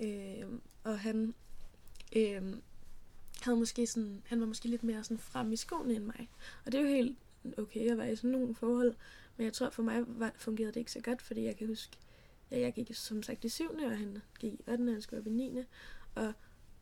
Øh, 0.00 0.48
og 0.84 0.98
han 0.98 1.34
øh, 2.16 2.42
havde 3.40 3.58
måske 3.58 3.86
sådan, 3.86 4.22
han 4.26 4.40
var 4.40 4.46
måske 4.46 4.68
lidt 4.68 4.82
mere 4.82 5.04
sådan 5.04 5.18
frem 5.18 5.52
i 5.52 5.56
skoene 5.56 5.94
end 5.94 6.04
mig. 6.04 6.28
Og 6.66 6.72
det 6.72 6.78
er 6.78 6.82
jo 6.82 6.88
helt 6.88 7.18
okay 7.58 7.90
at 7.90 7.98
være 7.98 8.12
i 8.12 8.16
sådan 8.16 8.30
nogle 8.30 8.54
forhold. 8.54 8.94
Men 9.36 9.44
jeg 9.44 9.52
tror, 9.52 9.70
for 9.70 9.82
mig 9.82 10.04
var, 10.06 10.32
fungerede 10.36 10.72
det 10.72 10.80
ikke 10.80 10.92
så 10.92 11.00
godt, 11.00 11.22
fordi 11.22 11.44
jeg 11.44 11.56
kan 11.56 11.66
huske, 11.66 11.96
ja, 12.50 12.60
jeg 12.60 12.72
gik 12.72 12.94
som 12.94 13.22
sagt 13.22 13.44
i 13.44 13.48
7. 13.48 13.64
og 13.64 13.98
han 13.98 14.22
gik 14.38 14.52
i 14.52 14.60
8. 14.68 14.82
og 14.82 14.92
han 14.92 15.02
skulle 15.02 15.20
op 15.20 15.26
i 15.26 15.30
9. 15.30 15.58
Og 16.16 16.32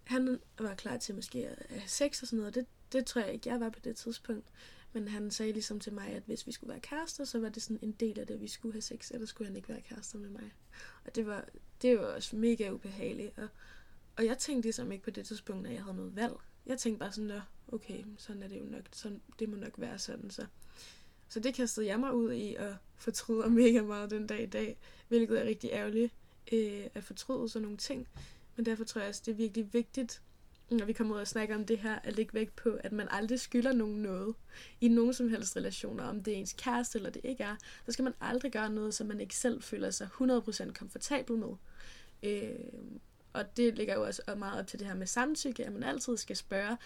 han 0.05 0.41
var 0.59 0.75
klar 0.75 0.97
til 0.97 1.15
måske 1.15 1.49
at 1.49 1.67
have 1.69 1.89
sex 1.89 2.23
og 2.23 2.29
sådan 2.29 2.39
noget. 2.39 2.55
Det, 2.55 2.67
det 2.93 3.07
tror 3.07 3.21
jeg 3.21 3.33
ikke, 3.33 3.49
jeg 3.49 3.61
var 3.61 3.71
på 3.71 3.81
det 3.81 3.97
tidspunkt. 3.97 4.47
Men 4.93 5.09
han 5.09 5.31
sagde 5.31 5.53
ligesom 5.53 5.81
til 5.81 5.93
mig, 5.93 6.09
at 6.09 6.23
hvis 6.27 6.47
vi 6.47 6.53
skulle 6.53 6.71
være 6.71 6.81
kærester, 6.81 7.25
så 7.25 7.39
var 7.39 7.49
det 7.49 7.63
sådan 7.63 7.79
en 7.83 7.93
del 7.93 8.19
af 8.19 8.27
det, 8.27 8.35
at 8.35 8.41
vi 8.41 8.49
skulle 8.49 8.73
have 8.73 8.83
sex, 8.83 9.11
eller 9.11 9.27
skulle 9.27 9.49
han 9.49 9.57
ikke 9.57 9.69
være 9.69 9.81
kærester 9.81 10.19
med 10.19 10.29
mig. 10.29 10.53
Og 11.05 11.15
det 11.15 11.27
var, 11.27 11.45
det 11.83 11.99
var 11.99 12.05
også 12.05 12.37
mega 12.37 12.71
ubehageligt. 12.71 13.39
Og, 13.39 13.49
og 14.17 14.25
jeg 14.25 14.39
tænkte 14.39 14.67
ligesom 14.67 14.93
ikke 14.93 15.05
på 15.05 15.11
det 15.11 15.27
tidspunkt, 15.27 15.67
at 15.67 15.75
jeg 15.75 15.83
havde 15.83 15.97
noget 15.97 16.17
valg. 16.17 16.35
Jeg 16.67 16.79
tænkte 16.79 16.99
bare 16.99 17.13
sådan, 17.13 17.41
okay, 17.69 18.05
sådan 18.19 18.43
er 18.43 18.49
det 18.49 18.59
jo 18.59 18.65
nok, 18.65 18.83
sådan, 18.93 19.21
det 19.39 19.49
må 19.49 19.57
nok 19.57 19.75
være 19.79 19.99
sådan, 19.99 20.31
så. 20.31 20.47
Så 21.29 21.41
det 21.41 21.55
kastede 21.55 21.87
jeg 21.87 22.01
mig 22.01 22.15
ud 22.15 22.33
i, 22.33 22.55
og 22.55 22.77
fortryder 22.97 23.49
mega 23.49 23.83
meget 23.83 24.11
den 24.11 24.27
dag 24.27 24.43
i 24.43 24.47
dag, 24.47 24.79
hvilket 25.09 25.41
er 25.41 25.45
rigtig 25.45 25.71
ærgerligt 25.73 26.13
øh, 26.53 26.87
at 26.95 27.05
fortryde 27.05 27.49
sådan 27.49 27.63
nogle 27.63 27.79
ting. 27.79 28.09
Men 28.57 28.67
derfor 28.67 28.85
tror 28.85 29.01
jeg 29.01 29.09
også, 29.09 29.23
det 29.25 29.33
er 29.33 29.37
virkelig 29.37 29.73
vigtigt 29.73 30.23
når 30.71 30.85
vi 30.85 30.93
kommer 30.93 31.15
ud 31.15 31.21
og 31.21 31.29
snakker 31.29 31.55
om 31.55 31.67
det 31.67 31.79
her, 31.79 31.99
at 32.05 32.17
lægge 32.17 32.35
vægt 32.35 32.57
på, 32.57 32.79
at 32.81 32.93
man 32.93 33.09
aldrig 33.11 33.41
skylder 33.41 33.73
nogen 33.73 34.03
noget 34.03 34.35
i 34.81 34.89
nogen 34.89 35.15
som 35.15 35.29
helst 35.29 35.57
relationer, 35.57 36.05
om 36.05 36.23
det 36.23 36.35
er 36.35 36.39
ens 36.39 36.55
kæreste 36.59 36.99
eller 36.99 37.11
det 37.11 37.21
ikke 37.25 37.43
er, 37.43 37.57
så 37.87 37.93
skal 37.93 38.03
man 38.03 38.15
aldrig 38.21 38.53
gøre 38.53 38.71
noget, 38.71 38.95
som 38.95 39.07
man 39.07 39.21
ikke 39.21 39.37
selv 39.37 39.63
føler 39.63 39.91
sig 39.91 40.09
100% 40.21 40.73
komfortabel 40.73 41.37
med. 41.37 41.55
Øh, 42.23 42.59
og 43.33 43.57
det 43.57 43.75
ligger 43.75 43.95
jo 43.95 44.05
også 44.05 44.23
meget 44.37 44.61
op 44.61 44.67
til 44.67 44.79
det 44.79 44.87
her 44.87 44.95
med 44.95 45.07
samtykke, 45.07 45.65
at 45.65 45.73
man 45.73 45.83
altid 45.83 46.17
skal 46.17 46.37
spørge 46.37 46.77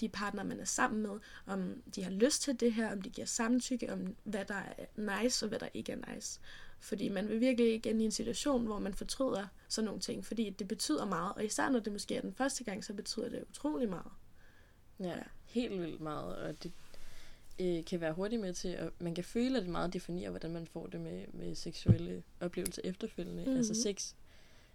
de 0.00 0.08
partner, 0.08 0.42
man 0.42 0.60
er 0.60 0.64
sammen 0.64 1.02
med, 1.02 1.18
om 1.46 1.82
de 1.94 2.02
har 2.02 2.10
lyst 2.10 2.42
til 2.42 2.60
det 2.60 2.72
her, 2.72 2.92
om 2.92 3.02
de 3.02 3.10
giver 3.10 3.26
samtykke, 3.26 3.92
om 3.92 4.16
hvad 4.24 4.44
der 4.44 4.54
er 4.54 5.22
nice 5.22 5.44
og 5.44 5.48
hvad 5.48 5.58
der 5.58 5.68
ikke 5.74 5.92
er 5.92 6.14
nice. 6.14 6.40
Fordi 6.82 7.08
man 7.08 7.28
vil 7.28 7.40
virkelig 7.40 7.72
ikke 7.72 7.90
ind 7.90 8.02
i 8.02 8.04
en 8.04 8.10
situation, 8.10 8.66
hvor 8.66 8.78
man 8.78 8.94
fortryder 8.94 9.46
sådan 9.68 9.86
nogle 9.86 10.00
ting, 10.00 10.24
fordi 10.26 10.50
det 10.50 10.68
betyder 10.68 11.04
meget, 11.04 11.32
og 11.36 11.44
især 11.44 11.68
når 11.68 11.78
det 11.78 11.92
måske 11.92 12.16
er 12.16 12.20
den 12.20 12.34
første 12.34 12.64
gang, 12.64 12.84
så 12.84 12.94
betyder 12.94 13.28
det 13.28 13.44
utrolig 13.50 13.88
meget. 13.88 14.12
Ja, 15.00 15.14
helt 15.44 15.80
vildt 15.80 16.00
meget, 16.00 16.36
og 16.36 16.62
det 16.62 16.72
øh, 17.60 17.84
kan 17.84 18.00
være 18.00 18.12
hurtigt 18.12 18.40
med 18.40 18.54
til, 18.54 18.68
at 18.68 18.88
man 18.98 19.14
kan 19.14 19.24
føle, 19.24 19.56
at 19.56 19.62
det 19.62 19.70
meget 19.70 19.92
definerer, 19.92 20.30
hvordan 20.30 20.52
man 20.52 20.66
får 20.66 20.86
det 20.86 21.00
med, 21.00 21.24
med 21.32 21.54
seksuelle 21.54 22.22
oplevelser 22.40 22.82
efterfølgende. 22.84 23.42
Mm-hmm. 23.42 23.56
Altså 23.56 23.74
sex 23.74 24.14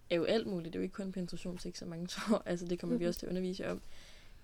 er 0.10 0.16
jo 0.16 0.24
alt 0.24 0.48
muligt, 0.48 0.74
det 0.74 0.80
er 0.80 0.82
jo 0.82 0.84
ikke 0.84 0.96
kun 0.96 1.12
penetrationssex, 1.12 1.78
som 1.78 1.88
mange 1.88 2.08
tror, 2.16 2.44
altså 2.46 2.66
det 2.66 2.80
kommer 2.80 2.94
mm-hmm. 2.94 3.02
vi 3.02 3.08
også 3.08 3.20
til 3.20 3.26
at 3.26 3.30
undervise 3.30 3.70
om. 3.70 3.82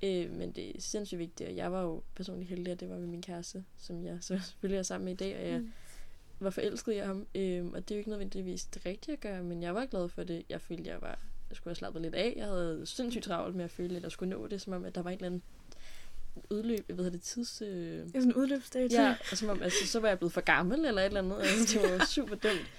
Øh, 0.04 0.32
men 0.32 0.52
det 0.52 0.76
er 0.76 0.82
sindssygt 0.82 1.20
vigtigt, 1.20 1.50
og 1.50 1.56
jeg 1.56 1.72
var 1.72 1.82
jo 1.82 2.04
personligt 2.16 2.50
heldig, 2.50 2.72
at 2.72 2.80
det 2.80 2.90
var 2.90 2.98
med 2.98 3.08
min 3.08 3.22
kæreste, 3.22 3.66
som 3.78 4.04
jeg 4.04 4.18
så 4.22 4.40
selvfølgelig 4.50 4.80
er 4.80 4.84
sammen 4.84 5.06
med 5.06 5.14
i 5.14 5.18
dag, 5.18 5.40
og 5.40 5.48
jeg 5.48 5.60
mm 5.60 5.72
var 6.44 6.50
forelsket 6.50 6.94
i 6.94 6.98
ham, 6.98 7.28
øhm, 7.36 7.74
og 7.74 7.90
det 7.90 7.92
er 7.92 7.96
jo 7.96 8.00
ikke 8.00 8.10
nødvendigvis 8.10 8.66
det 8.66 8.86
rigtige 8.86 9.14
at 9.14 9.20
gøre, 9.20 9.44
men 9.44 9.64
jeg 9.64 9.76
var 9.76 9.86
glad 9.86 10.10
for 10.10 10.24
det. 10.24 10.44
Jeg 10.50 10.62
følte, 10.62 10.90
jeg 10.90 11.02
var, 11.02 11.20
jeg 11.50 11.56
skulle 11.56 11.72
have 11.72 11.76
slappet 11.76 12.02
lidt 12.02 12.16
af. 12.16 12.34
Jeg 12.38 12.46
havde 12.46 12.82
sindssygt 12.86 13.24
travlt 13.24 13.56
med 13.56 13.66
at 13.66 13.72
føle, 13.72 13.98
at 13.98 14.04
jeg 14.04 14.12
skulle 14.12 14.30
nå 14.30 14.48
det, 14.48 14.62
som 14.62 14.74
om, 14.74 14.86
at 14.86 14.96
der 14.96 15.02
var 15.02 15.10
et 15.10 15.16
eller 15.16 15.26
andet 15.26 15.42
udløb, 16.50 16.86
jeg 16.90 16.98
ved 16.98 17.12
det, 17.12 17.22
tids... 17.22 17.62
Øh... 17.62 17.98
Ja, 17.98 18.06
sådan 18.06 18.24
en 18.24 18.34
udløbsdag 18.34 18.88
Ja, 18.92 19.16
og 19.32 19.38
som 19.38 19.50
om, 19.50 19.62
altså, 19.62 19.88
så 19.88 20.00
var 20.00 20.08
jeg 20.08 20.18
blevet 20.18 20.34
for 20.34 20.42
gammel, 20.42 20.86
eller 20.86 21.02
et 21.02 21.06
eller 21.06 21.22
andet. 21.22 21.38
Altså, 21.40 21.80
det 21.80 21.92
var 21.92 22.06
super 22.06 22.36
dumt. 22.36 22.72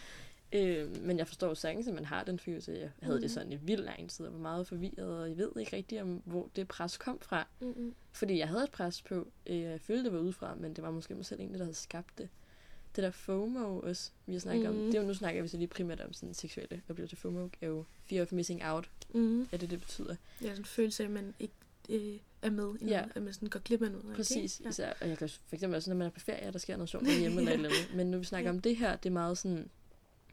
Øh, 0.53 1.03
men 1.03 1.19
jeg 1.19 1.27
forstår 1.27 1.55
sagtens, 1.55 1.89
at 1.89 1.95
man 1.95 2.05
har 2.05 2.25
den 2.25 2.39
følelse. 2.39 2.73
Jeg 2.73 2.91
havde 3.03 3.17
mm. 3.17 3.23
det 3.23 3.31
sådan 3.31 3.53
i 3.53 3.57
vild 3.57 3.83
lang 3.83 4.11
tid, 4.11 4.27
og 4.27 4.33
var 4.33 4.39
meget 4.39 4.67
forvirret, 4.67 5.21
og 5.21 5.29
jeg 5.29 5.37
ved 5.37 5.51
ikke 5.61 5.77
rigtig, 5.77 6.03
om, 6.03 6.23
hvor 6.25 6.51
det 6.57 6.69
pres 6.69 6.97
kom 6.97 7.19
fra. 7.21 7.47
Mm-hmm. 7.61 7.95
Fordi 8.13 8.39
jeg 8.39 8.49
havde 8.49 8.65
et 8.65 8.71
pres 8.71 9.03
på. 9.03 9.29
Øh, 9.47 9.61
jeg 9.61 9.81
følte, 9.81 10.05
det 10.05 10.13
var 10.13 10.19
udefra, 10.19 10.55
men 10.55 10.75
det 10.75 10.85
var 10.85 10.91
måske 10.91 11.15
mig 11.15 11.27
selv 11.27 11.41
egentlig, 11.41 11.59
der 11.59 11.65
havde 11.65 11.77
skabt 11.77 12.19
det 12.19 12.29
det 12.97 13.05
der 13.05 13.11
FOMO 13.11 13.81
også, 13.81 14.11
vi 14.27 14.33
har 14.33 14.41
snakket 14.41 14.71
mm. 14.71 14.79
om. 14.79 14.85
Det 14.87 14.95
er 14.95 15.01
jo, 15.01 15.07
nu 15.07 15.15
snakker 15.15 15.43
vi 15.43 15.49
så 15.49 15.57
lige 15.57 15.69
primært 15.69 16.01
om 16.01 16.13
sådan 16.13 16.35
seksuelle 16.35 16.83
oplevelser. 16.89 17.17
FOMO 17.17 17.49
er 17.61 17.67
jo 17.67 17.85
fear 18.09 18.23
of 18.23 18.33
missing 18.33 18.65
out. 18.65 18.91
Mm. 19.15 19.49
Er 19.53 19.57
det, 19.57 19.71
det 19.71 19.81
betyder? 19.81 20.17
Ja, 20.41 20.47
sådan 20.47 20.59
en 20.59 20.65
følelse 20.65 21.03
af, 21.03 21.07
at 21.07 21.13
man 21.13 21.35
ikke 21.41 21.55
øh, 21.89 22.19
er 22.43 22.51
med, 22.51 22.75
i 22.81 22.87
ja. 22.87 23.05
at 23.15 23.23
man 23.23 23.33
sådan 23.33 23.49
går 23.49 23.61
glip 23.61 23.83
af 23.83 23.91
noget. 23.91 24.17
Præcis. 24.17 24.61
Okay? 24.61 24.65
Ja. 24.65 24.71
Især, 24.71 24.93
og 25.01 25.09
jeg 25.09 25.19
kan 25.19 25.29
for 25.29 25.55
eksempel 25.55 25.77
også, 25.77 25.91
når 25.91 25.97
man 25.97 26.07
er 26.07 26.11
på 26.11 26.21
ferie, 26.21 26.53
der 26.53 26.59
sker 26.59 26.77
noget 26.77 26.89
sjovt 26.89 27.19
hjemme 27.19 27.41
eller 27.41 27.53
eller 27.53 27.69
andet. 27.69 27.97
Men 27.97 28.11
nu 28.11 28.19
vi 28.19 28.25
snakker 28.25 28.51
ja. 28.51 28.55
om 28.55 28.61
det 28.61 28.77
her, 28.77 28.97
det 28.97 29.09
er 29.09 29.13
meget 29.13 29.39
sådan, 29.39 29.71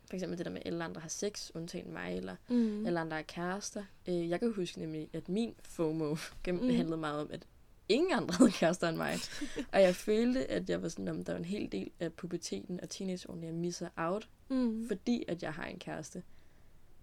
for 0.06 0.16
eksempel 0.16 0.38
det 0.38 0.46
der 0.46 0.52
med, 0.52 0.62
at 0.62 0.68
alle 0.68 0.84
andre 0.84 1.02
har 1.02 1.10
sex, 1.10 1.52
undtagen 1.54 1.94
mig, 1.94 2.18
eller 2.18 2.36
mm. 2.50 2.86
alle 2.86 3.00
andre 3.00 3.20
er 3.20 3.22
kærester. 3.22 3.84
Øh, 4.08 4.30
jeg 4.30 4.40
kan 4.40 4.54
huske 4.54 4.80
nemlig, 4.80 5.10
at 5.14 5.30
min 5.30 5.56
FOMO 5.64 6.16
mm. 6.48 6.70
handlede 6.70 6.98
meget 6.98 7.22
om, 7.22 7.30
at 7.34 7.48
ingen 7.92 8.12
andre 8.14 8.36
havde 8.38 8.52
kærester 8.52 8.90
end 8.90 8.98
mig. 8.98 9.16
og 9.74 9.82
jeg 9.82 9.96
følte, 9.96 10.52
at 10.52 10.70
jeg 10.70 10.82
var 10.82 10.90
sådan, 10.90 11.08
om 11.08 11.24
der 11.24 11.34
var 11.34 11.40
en 11.40 11.46
hel 11.46 11.72
del 11.72 11.92
af 12.00 12.14
puberteten 12.14 12.80
og 12.82 12.90
teenageårene, 12.90 13.46
jeg 13.46 13.54
misser 13.54 13.90
out, 13.98 14.30
mm. 14.50 14.88
fordi 14.88 15.24
at 15.28 15.44
jeg 15.44 15.54
har 15.54 15.66
en 15.66 15.80
kæreste. 15.80 16.24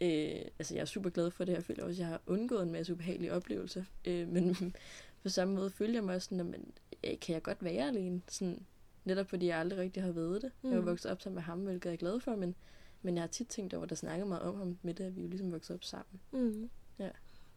Øh, 0.03 0.41
altså, 0.59 0.75
jeg 0.75 0.81
er 0.81 0.85
super 0.85 1.11
glad 1.11 1.31
for 1.31 1.45
det. 1.45 1.53
Jeg 1.53 1.65
føler 1.65 1.85
også, 1.85 1.97
at 1.97 1.99
jeg 1.99 2.07
har 2.07 2.21
undgået 2.27 2.63
en 2.63 2.73
masse 2.73 2.93
ubehagelige 2.93 3.33
oplevelser. 3.33 3.85
Øh, 4.05 4.29
men 4.29 4.75
på 5.23 5.29
samme 5.29 5.55
måde 5.55 5.71
følger 5.71 5.95
jeg 5.95 6.05
mig 6.05 6.15
også 6.15 6.29
sådan, 6.29 6.55
at 6.55 6.61
øh, 7.11 7.21
kan 7.21 7.35
jeg 7.35 7.43
godt 7.43 7.65
være 7.65 7.89
alene? 7.89 8.23
Sådan, 8.29 8.67
netop 9.05 9.29
fordi 9.29 9.47
jeg 9.47 9.59
aldrig 9.59 9.79
rigtig 9.79 10.03
har 10.03 10.13
været 10.13 10.43
det. 10.43 10.53
Mm. 10.63 10.71
Jeg 10.71 10.81
mm. 10.81 10.87
vokset 10.87 11.11
op 11.11 11.23
sammen 11.23 11.35
med 11.35 11.43
ham, 11.43 11.59
hvilket 11.59 11.85
jeg 11.85 11.93
er 11.93 11.97
glad 11.97 12.21
for, 12.21 12.37
men, 12.37 12.55
men 13.03 13.15
jeg 13.15 13.23
har 13.23 13.29
tit 13.29 13.49
tænkt 13.49 13.75
over, 13.75 13.87
der 13.87 13.95
snakker 13.95 14.27
meget 14.27 14.43
om 14.43 14.57
ham 14.57 14.79
med 14.83 14.95
det, 14.95 15.05
at 15.05 15.17
vi 15.17 15.23
jo 15.23 15.29
ligesom 15.29 15.53
vokset 15.53 15.75
op 15.75 15.85
sammen. 15.85 16.21
Mm. 16.33 16.71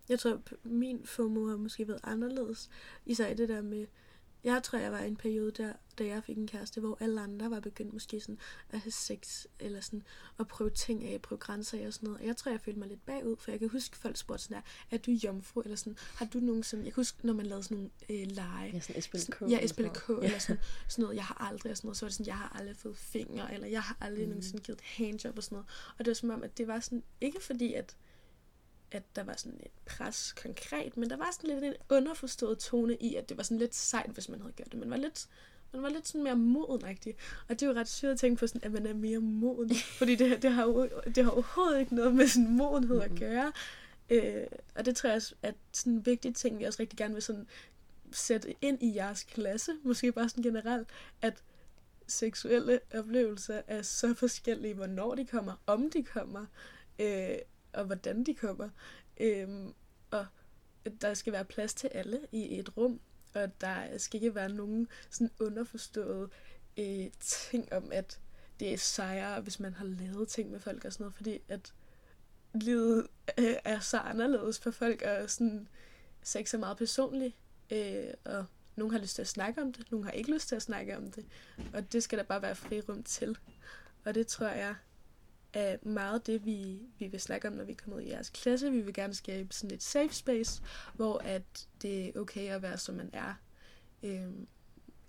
Jeg 0.10 0.20
tror, 0.20 0.42
min 0.64 1.06
FOMO 1.06 1.48
har 1.48 1.58
måske 1.58 1.88
været 1.88 2.00
anderledes. 2.04 2.70
Især 3.06 3.34
det 3.34 3.50
der 3.50 3.62
med, 3.62 3.88
jeg 4.44 4.64
tror, 4.64 4.80
jeg 4.80 4.92
var 4.92 5.00
i 5.00 5.08
en 5.08 5.16
periode 5.16 5.52
der, 5.52 5.74
da 5.98 6.06
jeg 6.06 6.24
fik 6.24 6.38
en 6.38 6.48
kæreste, 6.48 6.80
hvor 6.80 6.98
alle 7.00 7.22
andre 7.22 7.52
var 7.52 7.60
begyndt 7.60 7.94
måske 7.94 8.20
sådan 8.20 8.38
at 8.70 8.80
have 8.80 8.92
sex, 8.92 9.46
eller 9.60 9.82
sådan 9.82 10.04
at 10.40 10.48
prøve 10.48 10.70
ting 10.70 11.04
af, 11.04 11.22
prøve 11.22 11.40
grænser 11.40 11.80
af 11.80 11.88
og 11.88 11.94
sådan 11.94 12.08
noget. 12.08 12.22
Og 12.22 12.28
jeg 12.28 12.38
tror, 12.38 12.52
jeg 12.52 12.62
følte 12.62 12.80
mig 12.80 12.88
lidt 12.88 13.06
bagud, 13.06 13.36
for 13.40 13.52
jeg 13.52 13.60
kan 13.60 13.70
huske, 13.70 13.98
folk 13.98 14.18
spurgte 14.18 14.44
sådan 14.44 14.56
der, 14.56 14.96
er 14.96 14.98
du 14.98 15.12
jomfru, 15.12 15.62
eller 15.62 15.76
sådan, 15.76 15.98
har 16.16 16.26
du 16.26 16.40
nogen 16.40 16.64
som, 16.64 16.80
jeg 16.80 16.94
kan 16.94 16.96
huske, 16.96 17.26
når 17.26 17.34
man 17.34 17.46
lavede 17.46 17.64
sådan 17.64 17.78
nogle 17.78 17.90
øh, 18.10 18.28
lege. 18.32 18.72
Ja, 18.74 18.80
sådan 18.80 19.02
SPLK. 19.02 19.42
Ja, 19.50 19.68
SPLK, 19.68 20.10
eller, 20.10 20.22
eller 20.22 20.40
sådan, 20.40 20.62
sådan 20.88 21.04
noget, 21.04 21.16
jeg 21.16 21.26
har 21.26 21.48
aldrig, 21.50 21.72
og 21.72 21.78
sådan 21.78 21.88
noget, 21.88 21.98
så 21.98 22.06
var 22.06 22.10
det 22.10 22.16
sådan, 22.16 22.28
jeg 22.28 22.38
har 22.38 22.58
aldrig 22.60 22.78
fået 22.78 22.98
fingre, 22.98 23.54
eller 23.54 23.68
jeg 23.68 23.82
har 23.82 23.98
aldrig 24.02 24.24
mm. 24.24 24.30
nogensinde 24.30 24.64
givet 24.64 24.82
handjob 24.82 25.38
og 25.38 25.44
sådan 25.44 25.56
noget. 25.56 25.70
Og 25.98 26.06
det 26.06 26.08
var 26.08 26.14
som 26.14 26.30
om, 26.30 26.44
at 26.44 26.58
det 26.58 26.68
var 26.68 26.80
sådan, 26.80 27.04
ikke 27.22 27.44
fordi, 27.44 27.74
at 27.74 27.96
at 28.92 29.04
der 29.16 29.24
var 29.24 29.34
sådan 29.38 29.60
et 29.64 29.72
pres 29.86 30.34
konkret, 30.44 30.98
men 30.98 31.10
der 31.10 31.18
var 31.18 31.30
sådan 31.32 31.50
lidt 31.50 31.64
en 31.64 31.74
underforstået 31.90 32.60
tone 32.60 32.96
i, 32.96 33.16
at 33.16 33.30
det 33.30 33.38
var 33.38 33.44
sådan 33.44 33.58
lidt 33.58 33.76
sejt, 33.76 34.10
hvis 34.10 34.30
man 34.30 34.42
havde 34.42 34.54
gjort 34.54 34.72
det. 34.72 34.80
Man 34.80 34.90
var 34.90 34.98
lidt, 34.98 35.28
man 35.74 35.82
var 35.82 35.90
lidt 35.90 36.08
sådan 36.08 36.24
mere 36.24 36.36
modenagtig. 36.36 37.16
Og 37.50 37.60
det 37.60 37.64
er 37.64 37.72
jo 37.72 37.80
ret 37.80 37.90
sygt 37.90 38.12
at 38.12 38.20
tænke 38.20 38.40
på, 38.40 38.48
sådan, 38.48 38.64
at 38.64 38.72
man 38.72 38.86
er 38.86 38.94
mere 38.94 39.20
moden. 39.20 39.76
Fordi 40.00 40.16
det, 40.16 40.42
det, 40.42 40.52
har 40.52 40.64
jo, 40.64 40.90
det 41.16 41.24
har 41.24 41.32
overhovedet 41.32 41.80
ikke 41.80 41.96
noget 41.96 42.16
med 42.16 42.28
sådan 42.28 42.58
modenhed 42.58 42.96
mm-hmm. 42.96 43.14
at 43.14 43.20
gøre. 43.20 43.52
Øh, 44.10 44.48
og 44.76 44.86
det 44.86 44.96
tror 44.96 45.10
jeg 45.10 45.16
også, 45.16 45.36
at 45.42 45.56
sådan 45.74 45.94
en 45.94 46.06
vigtig 46.06 46.36
ting, 46.36 46.60
vi 46.60 46.64
også 46.64 46.80
rigtig 46.80 46.98
gerne 46.98 47.14
vil 47.14 47.24
sådan 47.24 47.48
sætte 48.12 48.56
ind 48.62 48.84
i 48.84 48.96
jeres 48.96 49.24
klasse, 49.24 49.72
måske 49.84 50.12
bare 50.12 50.30
sådan 50.30 50.44
generelt, 50.44 50.88
at 51.22 51.44
seksuelle 52.08 52.80
oplevelser 52.94 53.62
er 53.68 53.82
så 53.82 54.14
forskellige, 54.14 54.74
hvornår 54.74 55.16
de 55.16 55.26
kommer, 55.26 55.54
om 55.66 55.90
de 55.90 56.04
kommer. 56.04 56.46
Øh, 57.00 57.36
og 57.74 57.86
hvordan 57.86 58.24
de 58.24 58.34
kommer. 58.34 58.70
Øhm, 59.20 59.74
og 60.12 60.26
der 61.02 61.14
skal 61.14 61.34
være 61.34 61.46
plads 61.46 61.74
til 61.74 61.88
alle 61.88 62.20
i 62.32 62.60
et 62.60 62.78
rum, 62.78 63.00
og 63.34 63.62
der 63.62 63.98
skal 63.98 64.18
ikke 64.24 64.36
være 64.36 64.50
nogen 64.50 64.88
sådan 65.10 65.32
underforståede 65.40 66.30
øh, 66.78 67.06
ting 67.20 67.74
om, 67.74 67.90
at 67.92 68.20
det 68.60 68.74
er 68.74 68.78
sejre, 68.78 69.42
hvis 69.42 69.60
man 69.60 69.74
har 69.74 69.86
lavet 69.86 70.28
ting 70.28 70.52
med 70.52 70.60
folk 70.60 70.86
og 70.86 70.94
sådan 70.94 71.04
noget, 71.04 71.16
fordi 71.16 71.42
at 71.48 71.74
livet 72.54 73.08
øh, 73.38 73.56
er 73.64 73.80
så 73.80 73.98
anderledes 73.98 74.60
for 74.60 74.72
folk, 74.72 75.02
og 75.02 75.30
sådan 75.30 75.68
sex 76.24 76.54
er 76.54 76.58
meget 76.58 76.78
personligt, 76.78 77.36
øh, 77.72 78.14
og 78.26 78.46
nogen 78.76 78.94
har 78.94 79.00
lyst 79.00 79.16
til 79.16 79.22
at 79.22 79.28
snakke 79.28 79.62
om 79.62 79.74
det, 79.74 79.92
nogen 79.92 80.04
har 80.04 80.12
ikke 80.12 80.34
lyst 80.34 80.48
til 80.48 80.56
at 80.56 80.62
snakke 80.62 80.98
om 80.98 81.12
det, 81.12 81.26
og 81.74 81.94
det 81.94 82.04
skal 82.04 82.18
der 82.18 82.24
bare 82.24 82.42
være 82.42 82.56
fri 82.56 82.82
rum 82.82 83.04
til. 83.04 83.38
Og 84.06 84.16
det 84.16 84.28
tror 84.28 84.48
jeg 84.48 84.76
er 85.54 85.78
meget 85.82 86.28
det, 86.28 86.46
vi, 86.46 86.80
vi 87.00 87.08
vil 87.08 87.20
snakke 87.22 87.48
om, 87.48 87.54
når 87.54 87.64
vi 87.64 87.74
kommer 87.74 87.98
ud 87.98 88.02
i 88.02 88.10
jeres 88.10 88.30
klasse. 88.30 88.72
Vi 88.72 88.82
vil 88.82 88.94
gerne 88.94 89.14
skabe 89.14 89.54
sådan 89.54 89.76
et 89.76 89.84
safe 89.84 90.14
space, 90.14 90.62
hvor 90.94 91.18
at 91.18 91.68
det 91.82 92.08
er 92.08 92.20
okay 92.20 92.50
at 92.50 92.62
være, 92.62 92.78
som 92.78 92.96
man 92.96 93.10
er. 93.14 93.34
Øhm, 94.04 94.48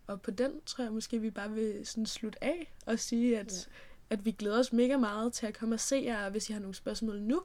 og 0.07 0.23
på 0.23 0.31
den 0.31 0.61
tror 0.67 0.85
jeg 0.85 0.93
måske, 0.93 1.21
vi 1.21 1.31
bare 1.31 1.51
vil 1.51 1.87
sådan 1.87 2.07
slutte 2.07 2.45
af 2.45 2.75
og 2.87 2.99
sige, 2.99 3.39
at, 3.39 3.69
ja. 4.11 4.15
at 4.15 4.25
vi 4.25 4.31
glæder 4.31 4.59
os 4.59 4.73
mega 4.73 4.97
meget 4.97 5.33
til 5.33 5.47
at 5.47 5.55
komme 5.55 5.75
og 5.75 5.81
se 5.81 6.03
jer. 6.05 6.31
Hvis 6.31 6.51
I 6.51 6.53
har 6.53 6.61
nogle 6.61 6.75
spørgsmål 6.75 7.21
nu, 7.21 7.43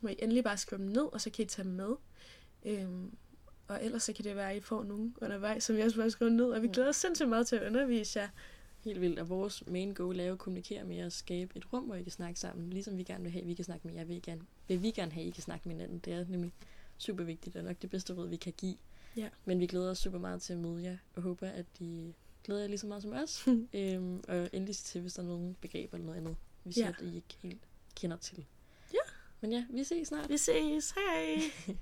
må 0.00 0.08
I 0.08 0.16
endelig 0.18 0.44
bare 0.44 0.56
skrive 0.56 0.82
dem 0.82 0.90
ned, 0.90 1.02
og 1.12 1.20
så 1.20 1.30
kan 1.30 1.44
I 1.44 1.48
tage 1.48 1.68
dem 1.68 1.72
med. 1.72 1.94
Øhm, 2.64 3.16
og 3.68 3.84
ellers 3.84 4.02
så 4.02 4.12
kan 4.12 4.24
det 4.24 4.36
være, 4.36 4.50
at 4.50 4.56
I 4.56 4.60
får 4.60 4.82
nogen 4.82 5.16
undervejs, 5.20 5.64
som 5.64 5.76
jeg 5.76 5.84
også 5.84 5.96
bare 5.96 6.10
skrive 6.10 6.30
ned. 6.30 6.44
Og 6.44 6.62
vi 6.62 6.68
glæder 6.68 6.88
os 6.88 6.96
sindssygt 6.96 7.28
meget 7.28 7.46
til 7.46 7.56
at 7.56 7.66
undervise 7.66 8.20
jer 8.20 8.28
Helt 8.84 9.00
vildt. 9.00 9.18
Og 9.18 9.28
vores 9.28 9.66
main 9.66 9.94
goal 9.94 10.20
er 10.20 10.32
at 10.32 10.38
kommunikere 10.38 10.84
med 10.84 10.98
at 10.98 11.12
skabe 11.12 11.56
et 11.56 11.72
rum, 11.72 11.84
hvor 11.84 11.94
I 11.94 12.02
kan 12.02 12.12
snakke 12.12 12.40
sammen. 12.40 12.70
Ligesom 12.70 12.98
vi 12.98 13.02
gerne 13.02 13.22
vil 13.22 13.32
have, 13.32 13.42
at 13.42 13.48
vi 13.48 13.54
kan 13.54 13.64
snakke 13.64 13.86
med 13.86 13.94
jer, 13.94 14.04
vil, 14.04 14.22
gerne, 14.22 14.42
vil 14.68 14.82
vi 14.82 14.90
gerne 14.90 15.12
have, 15.12 15.22
at 15.22 15.28
I 15.28 15.30
kan 15.30 15.42
snakke 15.42 15.68
med 15.68 15.76
hinanden. 15.76 15.98
Det 15.98 16.12
er 16.12 16.24
nemlig 16.28 16.52
super 16.98 17.24
vigtigt, 17.24 17.56
og 17.56 17.64
nok 17.64 17.76
det 17.82 17.90
bedste 17.90 18.14
råd, 18.14 18.28
vi 18.28 18.36
kan 18.36 18.52
give. 18.56 18.76
Ja. 19.16 19.28
Men 19.44 19.60
vi 19.60 19.66
glæder 19.66 19.90
os 19.90 19.98
super 19.98 20.18
meget 20.18 20.42
til 20.42 20.52
at 20.52 20.58
møde 20.58 20.82
jer, 20.82 20.96
og 21.14 21.22
håber, 21.22 21.48
at 21.48 21.66
I 21.80 22.14
glæder 22.44 22.60
jer 22.60 22.68
lige 22.68 22.78
så 22.78 22.86
meget 22.86 23.02
som 23.02 23.12
os. 23.12 23.48
øhm, 23.74 24.20
og 24.28 24.50
endelig 24.52 24.76
til, 24.76 25.00
hvis 25.00 25.14
der 25.14 25.22
er 25.22 25.26
nogle 25.26 25.54
begreber 25.60 25.94
eller 25.94 26.06
noget 26.06 26.18
andet, 26.18 26.36
vi 26.64 26.72
siger, 26.72 26.86
ja. 26.86 27.06
at 27.06 27.12
I 27.12 27.16
ikke 27.16 27.36
helt 27.42 27.62
kender 27.94 28.16
til. 28.16 28.46
Ja. 28.92 29.12
Men 29.40 29.52
ja, 29.52 29.64
vi 29.70 29.84
ses 29.84 30.08
snart. 30.08 30.28
Vi 30.28 30.38
ses. 30.38 30.90
Hej. 30.90 31.40